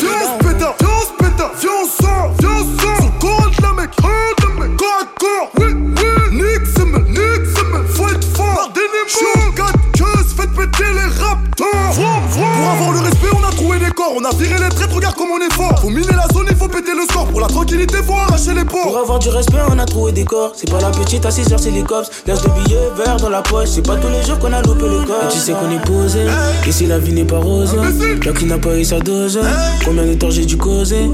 Viens 0.00 0.10
on 0.22 0.26
se 0.26 0.48
péta, 0.48 0.74
viens 0.80 0.88
on 0.88 1.02
se 1.02 1.12
péta, 1.18 1.50
viens 1.60 1.70
on 1.82 2.02
sort, 2.02 2.30
viens 2.38 2.50
on 2.50 2.64
sort. 2.80 3.18
Corps 3.20 3.50
de 3.50 3.62
la 3.62 3.72
mec, 3.74 3.90
corps 3.96 4.34
de 4.40 4.46
mec, 4.60 4.76
corps 4.76 5.00
à 5.00 5.04
corps, 5.18 5.50
oui, 5.58 5.68
oui. 5.74 6.10
Nick 6.32 6.66
Simmel, 6.74 7.04
Nick 7.08 7.42
Simmel, 7.54 7.84
faut 7.94 8.08
être 8.08 8.28
fort. 8.36 8.54
Pardonnez-moi. 8.54 9.00
Chaud, 9.08 9.52
4 9.56 9.72
queues, 9.92 10.24
faites 10.36 10.52
péter 10.54 10.92
les 10.94 11.10
raptors. 11.22 11.92
Pour 12.32 12.70
avoir 12.70 12.92
le 12.92 13.00
respect, 13.00 13.32
on 13.32 13.44
a 13.44 13.49
On 13.98 14.24
a 14.24 14.30
viré 14.34 14.54
les 14.58 14.68
traîtres, 14.74 14.94
regarde 14.94 15.14
comme 15.14 15.28
on 15.30 15.38
est 15.38 15.52
fort. 15.52 15.78
Faut 15.80 15.88
miner 15.88 16.12
la 16.16 16.26
zone, 16.34 16.46
il 16.50 16.56
faut 16.56 16.68
péter 16.68 16.92
le 16.94 17.02
score. 17.08 17.26
Pour 17.26 17.40
la 17.40 17.46
tranquillité, 17.46 17.98
faut 17.98 18.14
arracher 18.14 18.54
les 18.54 18.64
Pour 18.64 18.82
ports. 18.82 18.98
avoir 18.98 19.18
du 19.18 19.28
respect, 19.28 19.58
on 19.70 19.78
a 19.78 19.84
trouvé 19.84 20.12
des 20.12 20.24
corps. 20.24 20.52
C'est 20.56 20.70
pas 20.70 20.80
la 20.80 20.90
petite 20.90 21.24
à 21.26 21.30
6 21.30 21.52
heures, 21.52 21.60
c'est 21.60 21.70
les 21.70 21.82
cops. 21.82 22.10
Glace 22.26 22.42
de 22.42 22.48
billets 22.48 22.90
verts 22.96 23.16
dans 23.18 23.28
la 23.28 23.42
poche. 23.42 23.68
C'est 23.68 23.86
pas 23.86 23.96
tous 23.96 24.08
les 24.08 24.22
jours 24.26 24.38
qu'on 24.38 24.52
a 24.52 24.62
loupé 24.62 24.82
le 24.88 25.04
corps. 25.04 25.24
Et 25.28 25.32
tu 25.32 25.38
sais 25.38 25.52
qu'on 25.52 25.70
est 25.70 25.84
posé. 25.84 26.20
Et 26.66 26.72
si 26.72 26.86
la 26.86 26.98
vie 26.98 27.12
n'est 27.12 27.24
pas 27.24 27.38
rose, 27.38 27.76
la 28.24 28.32
qui 28.32 28.46
n'a 28.46 28.58
pas 28.58 28.76
eu 28.76 28.84
sa 28.84 28.98
dose. 29.00 29.38
Combien 29.84 30.04
de 30.04 30.14
temps 30.14 30.30
j'ai 30.30 30.44
dû 30.46 30.56
causer? 30.56 31.08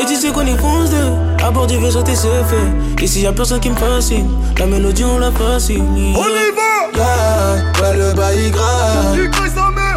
Et 0.00 0.04
tu 0.06 0.16
sais 0.16 0.28
qu'on 0.30 0.46
est 0.46 0.56
fonce 0.58 0.90
deux. 0.90 1.44
À 1.44 1.50
bord 1.50 1.66
du 1.66 1.76
vaisseau, 1.78 2.02
t'es 2.02 2.14
c'est 2.14 2.28
fait. 2.28 3.04
Ici 3.04 3.22
y'a 3.22 3.32
personne 3.32 3.60
qui 3.60 3.70
me 3.70 3.76
fascine. 3.76 4.28
La 4.58 4.66
mélodie, 4.66 5.04
on 5.04 5.18
la 5.18 5.30
fascine. 5.30 5.84
On 5.96 6.04
y 6.04 6.50
va! 6.56 6.70
Yeah, 6.92 7.82
ouais, 7.82 7.96
le 7.96 8.12
bail 8.14 8.50
grave. 8.50 9.16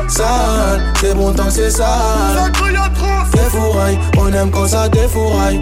Sale, 0.07 0.81
c'est 0.99 1.13
bon 1.15 1.33
tant 1.33 1.45
que 1.45 1.51
c'est 1.51 1.71
Ça 1.71 1.85
sale. 1.85 2.51
atroce! 2.75 3.31
Défouraille, 3.31 3.99
on 4.17 4.31
aime 4.33 4.51
quand 4.51 4.67
ça 4.67 4.87
défouraille. 4.89 5.59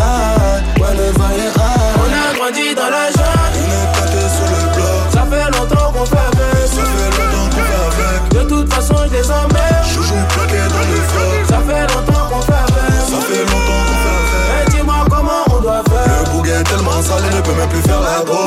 Ah, 0.00 0.60
ouais, 0.80 0.94
le 0.96 1.18
vaillé 1.18 1.48
On 1.56 2.08
a 2.08 2.34
grandi 2.38 2.74
dans 2.74 2.88
la 2.90 3.10
jungle. 3.10 3.56
Une 3.56 3.72
est 3.72 3.92
teintée 3.92 4.28
sous 4.30 4.48
le 4.48 4.74
bloc. 4.74 5.12
Ça 5.12 5.26
fait 5.30 5.50
longtemps 5.58 5.92
qu'on 5.92 6.06
fait 6.06 6.16
avec. 6.16 6.68
Ça 6.68 6.82
fait 6.82 7.10
longtemps 7.18 7.48
qu'on 7.50 7.62
fait 7.62 7.82
avec. 7.88 8.44
De 8.44 8.48
toute 8.48 8.72
façon, 8.72 8.94
je 9.10 9.16
les 9.16 9.30
emmerde. 9.30 9.84
Joujou 9.92 10.14
planqué 10.28 10.58
dans 10.70 10.86
le 10.86 11.00
froc. 11.08 11.38
Ça 11.48 11.58
fait 11.66 11.82
longtemps 11.94 12.24
qu'on 12.30 12.42
fait 12.42 12.52
avec. 12.52 13.00
Ça 13.10 13.18
fait 13.26 13.42
longtemps 13.42 13.82
qu'on 13.86 13.98
fait 14.02 14.16
avec. 14.16 14.66
Mais 14.66 14.76
dis-moi 14.76 15.04
comment 15.10 15.42
on 15.50 15.60
doit 15.60 15.82
faire. 15.88 16.24
Le 16.24 16.30
bouguet 16.30 16.60
est 16.60 16.64
tellement 16.64 17.02
sale, 17.02 17.24
il 17.30 17.36
ne 17.36 17.42
peut 17.42 17.54
même 17.54 17.68
plus 17.68 17.82
faire 17.82 18.00
la 18.00 18.24
go. 18.24 18.38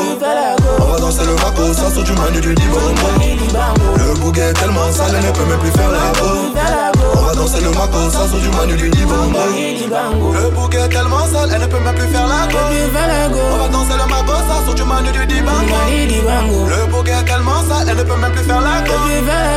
On 0.80 0.84
va 0.92 0.98
danser 1.00 1.24
le 1.26 1.34
maco, 1.34 1.72
ça 1.74 1.90
sur 1.92 2.02
du 2.02 2.12
manu 2.12 2.40
du 2.40 2.54
dibango. 2.54 3.41
Le 4.82 5.18
il 5.18 5.26
ne 5.26 5.30
peut 5.30 5.44
même 5.44 5.58
plus 5.60 5.70
faire 5.70 5.90
la 5.90 6.10
go. 6.18 6.26
On 7.14 7.20
va 7.22 7.34
danser 7.34 7.60
le 7.60 7.70
maco, 7.70 8.10
ça 8.10 8.26
du 8.26 8.48
manu 8.48 8.76
du 8.76 8.90
dibango. 8.90 9.38
Le 10.32 10.50
bouguet 10.50 10.80
est 10.80 10.88
tellement 10.88 11.24
sale, 11.26 11.50
elle 11.54 11.60
ne 11.60 11.66
peut 11.66 11.78
même 11.78 11.94
plus 11.94 12.08
faire 12.08 12.26
la 12.26 12.48
go. 12.48 12.58
On 13.52 13.56
va 13.58 13.68
danser 13.68 13.92
le 13.92 14.06
maco, 14.10 14.32
ça 14.48 14.64
sur 14.64 14.74
du 14.74 14.82
manu 14.82 15.12
du 15.12 15.24
dibango. 15.26 15.76
Le 16.68 16.86
bouguet 16.90 17.12
est 17.12 17.24
tellement 17.24 17.62
sale, 17.68 17.88
elle 17.90 17.96
ne 17.96 18.02
peut 18.02 18.16
même 18.16 18.32
plus 18.32 18.42
faire 18.42 18.60
la 18.60 18.80
go. 18.82 18.92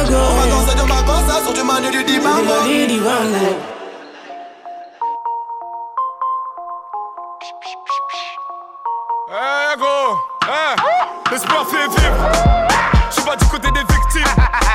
On 0.09 0.35
va 0.35 0.47
danser 0.47 0.75
du 0.75 0.87
maco, 0.87 1.13
ça 1.27 1.53
du 1.53 1.63
manu 1.63 1.89
du 1.89 2.03
dibango. 2.03 2.53
Eh 9.27 9.77
gros, 9.77 10.17
eh, 10.47 11.31
l'espoir 11.31 11.65
fait 11.67 11.87
vivre. 11.99 12.29
Je 13.09 13.15
suis 13.15 13.23
pas 13.23 13.35
du 13.35 13.45
côté 13.45 13.67
des 13.71 13.79
victimes. 13.79 14.43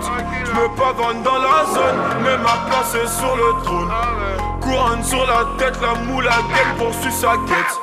route. 0.00 0.28
Je 0.44 0.52
me 0.52 0.68
pavane 0.76 1.22
dans 1.22 1.38
la 1.38 1.64
zone, 1.72 1.98
mais 2.22 2.36
ma 2.38 2.56
place 2.68 2.94
est 2.94 3.08
sur 3.08 3.36
le 3.36 3.62
trône. 3.64 3.88
Ah 3.90 4.60
Couronne 4.60 5.02
sur 5.02 5.26
la 5.26 5.46
tête, 5.58 5.78
la 5.80 5.94
moule 6.04 6.28
à 6.28 6.38
gueule 6.42 6.74
poursuit 6.78 7.12
sa 7.12 7.32
quête. 7.46 7.77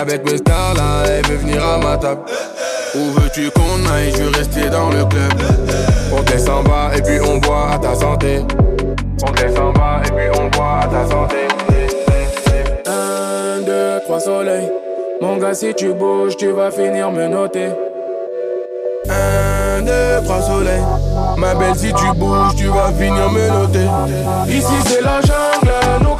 Avec 0.00 0.24
mes 0.30 0.38
stars 0.38 0.74
là, 0.74 1.04
elle 1.06 1.26
veut 1.26 1.36
venir 1.36 1.64
à 1.64 1.78
ma 1.78 1.96
table. 1.96 2.20
Où 2.94 3.20
veux-tu 3.20 3.50
qu'on 3.50 3.90
aille? 3.92 4.12
Je 4.16 4.22
veux 4.22 4.30
rester 4.30 4.70
dans 4.70 4.90
le 4.90 5.04
club. 5.04 5.32
On 6.12 6.22
descend 6.22 6.64
bas 6.64 6.90
et 6.96 7.02
puis 7.02 7.20
on 7.20 7.38
boit 7.38 7.72
à 7.72 7.78
ta 7.78 7.94
santé. 7.94 8.40
On 9.26 9.30
descend 9.32 9.74
bas 9.74 10.00
et 10.04 10.10
puis 10.10 10.40
on 10.40 10.48
boit 10.48 10.80
à 10.82 10.86
ta 10.86 11.10
santé. 11.10 11.36
Un, 12.86 13.60
deux, 13.66 14.00
trois 14.04 14.20
soleils. 14.20 14.70
Mon 15.20 15.36
gars, 15.36 15.54
si 15.54 15.74
tu 15.74 15.92
bouges, 15.92 16.36
tu 16.36 16.52
vas 16.52 16.70
finir 16.70 17.10
me 17.10 17.26
noter. 17.26 17.68
Un, 19.10 19.82
deux, 19.82 20.24
trois 20.24 20.42
soleils. 20.42 20.84
Ma 21.36 21.54
belle, 21.54 21.74
si 21.76 21.92
tu 21.92 22.06
bouges, 22.14 22.54
tu 22.56 22.66
vas 22.66 22.92
finir 22.98 23.30
me 23.30 23.48
noter. 23.48 23.86
Ici 24.48 24.74
c'est 24.86 25.02
la 25.02 25.20
jungle, 25.20 25.74
nous 26.02 26.14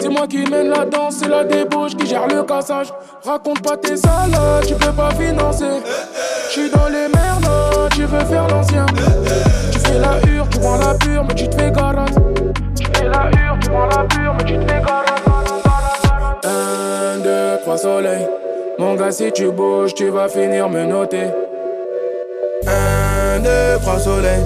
C'est 0.00 0.08
moi 0.08 0.28
qui 0.28 0.48
mène 0.48 0.68
la 0.68 0.84
danse, 0.84 1.16
c'est 1.20 1.28
la 1.28 1.42
débauche 1.42 1.96
qui 1.96 2.06
gère 2.06 2.28
le 2.28 2.44
cassage. 2.44 2.92
Raconte 3.24 3.60
pas 3.60 3.76
tes 3.76 3.96
salades, 3.96 4.64
tu 4.66 4.74
peux 4.74 4.92
pas 4.92 5.10
financer. 5.10 5.82
J'suis 6.48 6.70
dans 6.70 6.86
les 6.86 7.08
merdes, 7.08 7.90
tu 7.92 8.04
veux 8.04 8.24
faire 8.24 8.46
l'ancien. 8.46 8.86
Tu 9.72 9.78
fais 9.80 9.98
la 9.98 10.20
hure, 10.30 10.48
tu 10.48 10.58
prends 10.60 10.76
la 10.76 10.94
pure, 10.94 11.24
mais 11.26 11.34
tu 11.34 11.48
te 11.48 11.60
fais 11.60 11.72
garage. 11.72 12.10
Tu 12.76 12.84
fais 12.94 13.08
la 13.08 13.30
hure, 13.30 13.58
tu 13.60 13.68
prends 13.68 13.86
la 13.86 14.04
pure, 14.04 14.34
mais 14.38 14.44
tu 14.44 14.54
te 14.54 14.72
fais 14.72 14.80
garage. 14.80 15.08
Un, 16.44 17.18
deux, 17.18 17.60
trois 17.62 17.78
soleils. 17.78 18.28
Mon 18.78 18.94
gars, 18.94 19.10
si 19.10 19.32
tu 19.32 19.50
bouges, 19.50 19.94
tu 19.94 20.08
vas 20.08 20.28
finir 20.28 20.68
me 20.68 20.84
noter. 20.84 21.26
Un, 22.68 23.40
deux, 23.40 23.80
trois 23.82 23.98
soleils. 23.98 24.44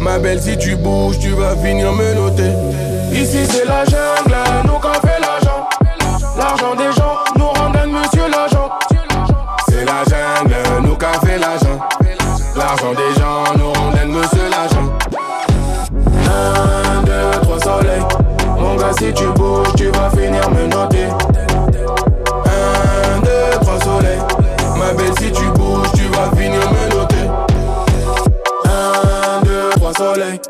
Ma 0.00 0.18
belle, 0.18 0.40
si 0.40 0.56
tu 0.56 0.74
bouges, 0.74 1.18
tu 1.18 1.30
vas 1.32 1.54
finir 1.54 1.92
me 1.92 2.14
noter. 2.14 2.52
Ici 3.10 3.38
c'est 3.46 3.64
la 3.64 3.84
jungle, 4.18 4.36
nous 4.64 4.78
qu'a 4.78 4.94
fait 4.94 5.20
l'argent. 5.20 5.68
L'argent 6.36 6.74
des 6.74 6.92
gens 6.92 7.18
nous 7.36 7.48
rendent 7.48 7.86
monsieur 7.86 8.28
l'agent. 8.28 8.70
C'est 9.68 9.84
la 9.84 10.04
jungle, 10.04 10.56
nous 10.82 10.96
qu'a 10.96 11.12
fait 11.24 11.38
l'argent. 11.38 11.78
L'argent 12.56 12.92
des 12.92 13.20
gens 13.20 13.44
nous 13.56 13.72
rendent 13.72 14.08
monsieur 14.08 14.48
l'agent. 14.50 14.92
Un, 16.26 17.02
deux, 17.02 17.40
trois 17.42 17.60
soleils. 17.60 18.02
Mon 18.58 18.76
gars, 18.76 18.92
si 18.98 19.12
tu 19.12 19.26
bouges, 19.34 19.72
tu 19.76 19.88
vas 19.90 20.10
finir 20.10 20.50
me 20.50 20.66
noter. 20.66 21.06
Un, 22.44 23.20
deux, 23.20 23.58
trois 23.60 23.80
soleils. 23.80 24.20
Ma 24.76 24.92
belle, 24.94 25.12
si 25.18 25.30
tu 25.32 25.44
bouges, 25.50 25.92
tu 25.94 26.04
vas 26.08 26.36
finir 26.36 26.70
me 26.72 26.94
noter. 26.94 27.30
Un, 28.64 29.44
deux, 29.44 29.70
trois 29.76 29.92
soleils. 29.94 30.40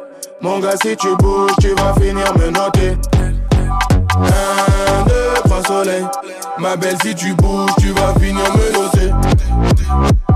Mon 0.41 0.59
gars, 0.61 0.77
si 0.83 0.97
tu 0.97 1.15
bouges, 1.17 1.53
tu 1.61 1.75
vas 1.75 1.93
finir 2.01 2.33
me 2.39 2.51
noter. 2.51 2.97
Ma 6.59 6.77
belle, 6.77 6.97
si 7.03 7.15
tu 7.15 7.35
bouges, 7.35 7.75
tu 7.79 7.93
vas 7.93 8.15
finir 8.19 8.43
me 8.57 8.73
noter. 8.73 10.28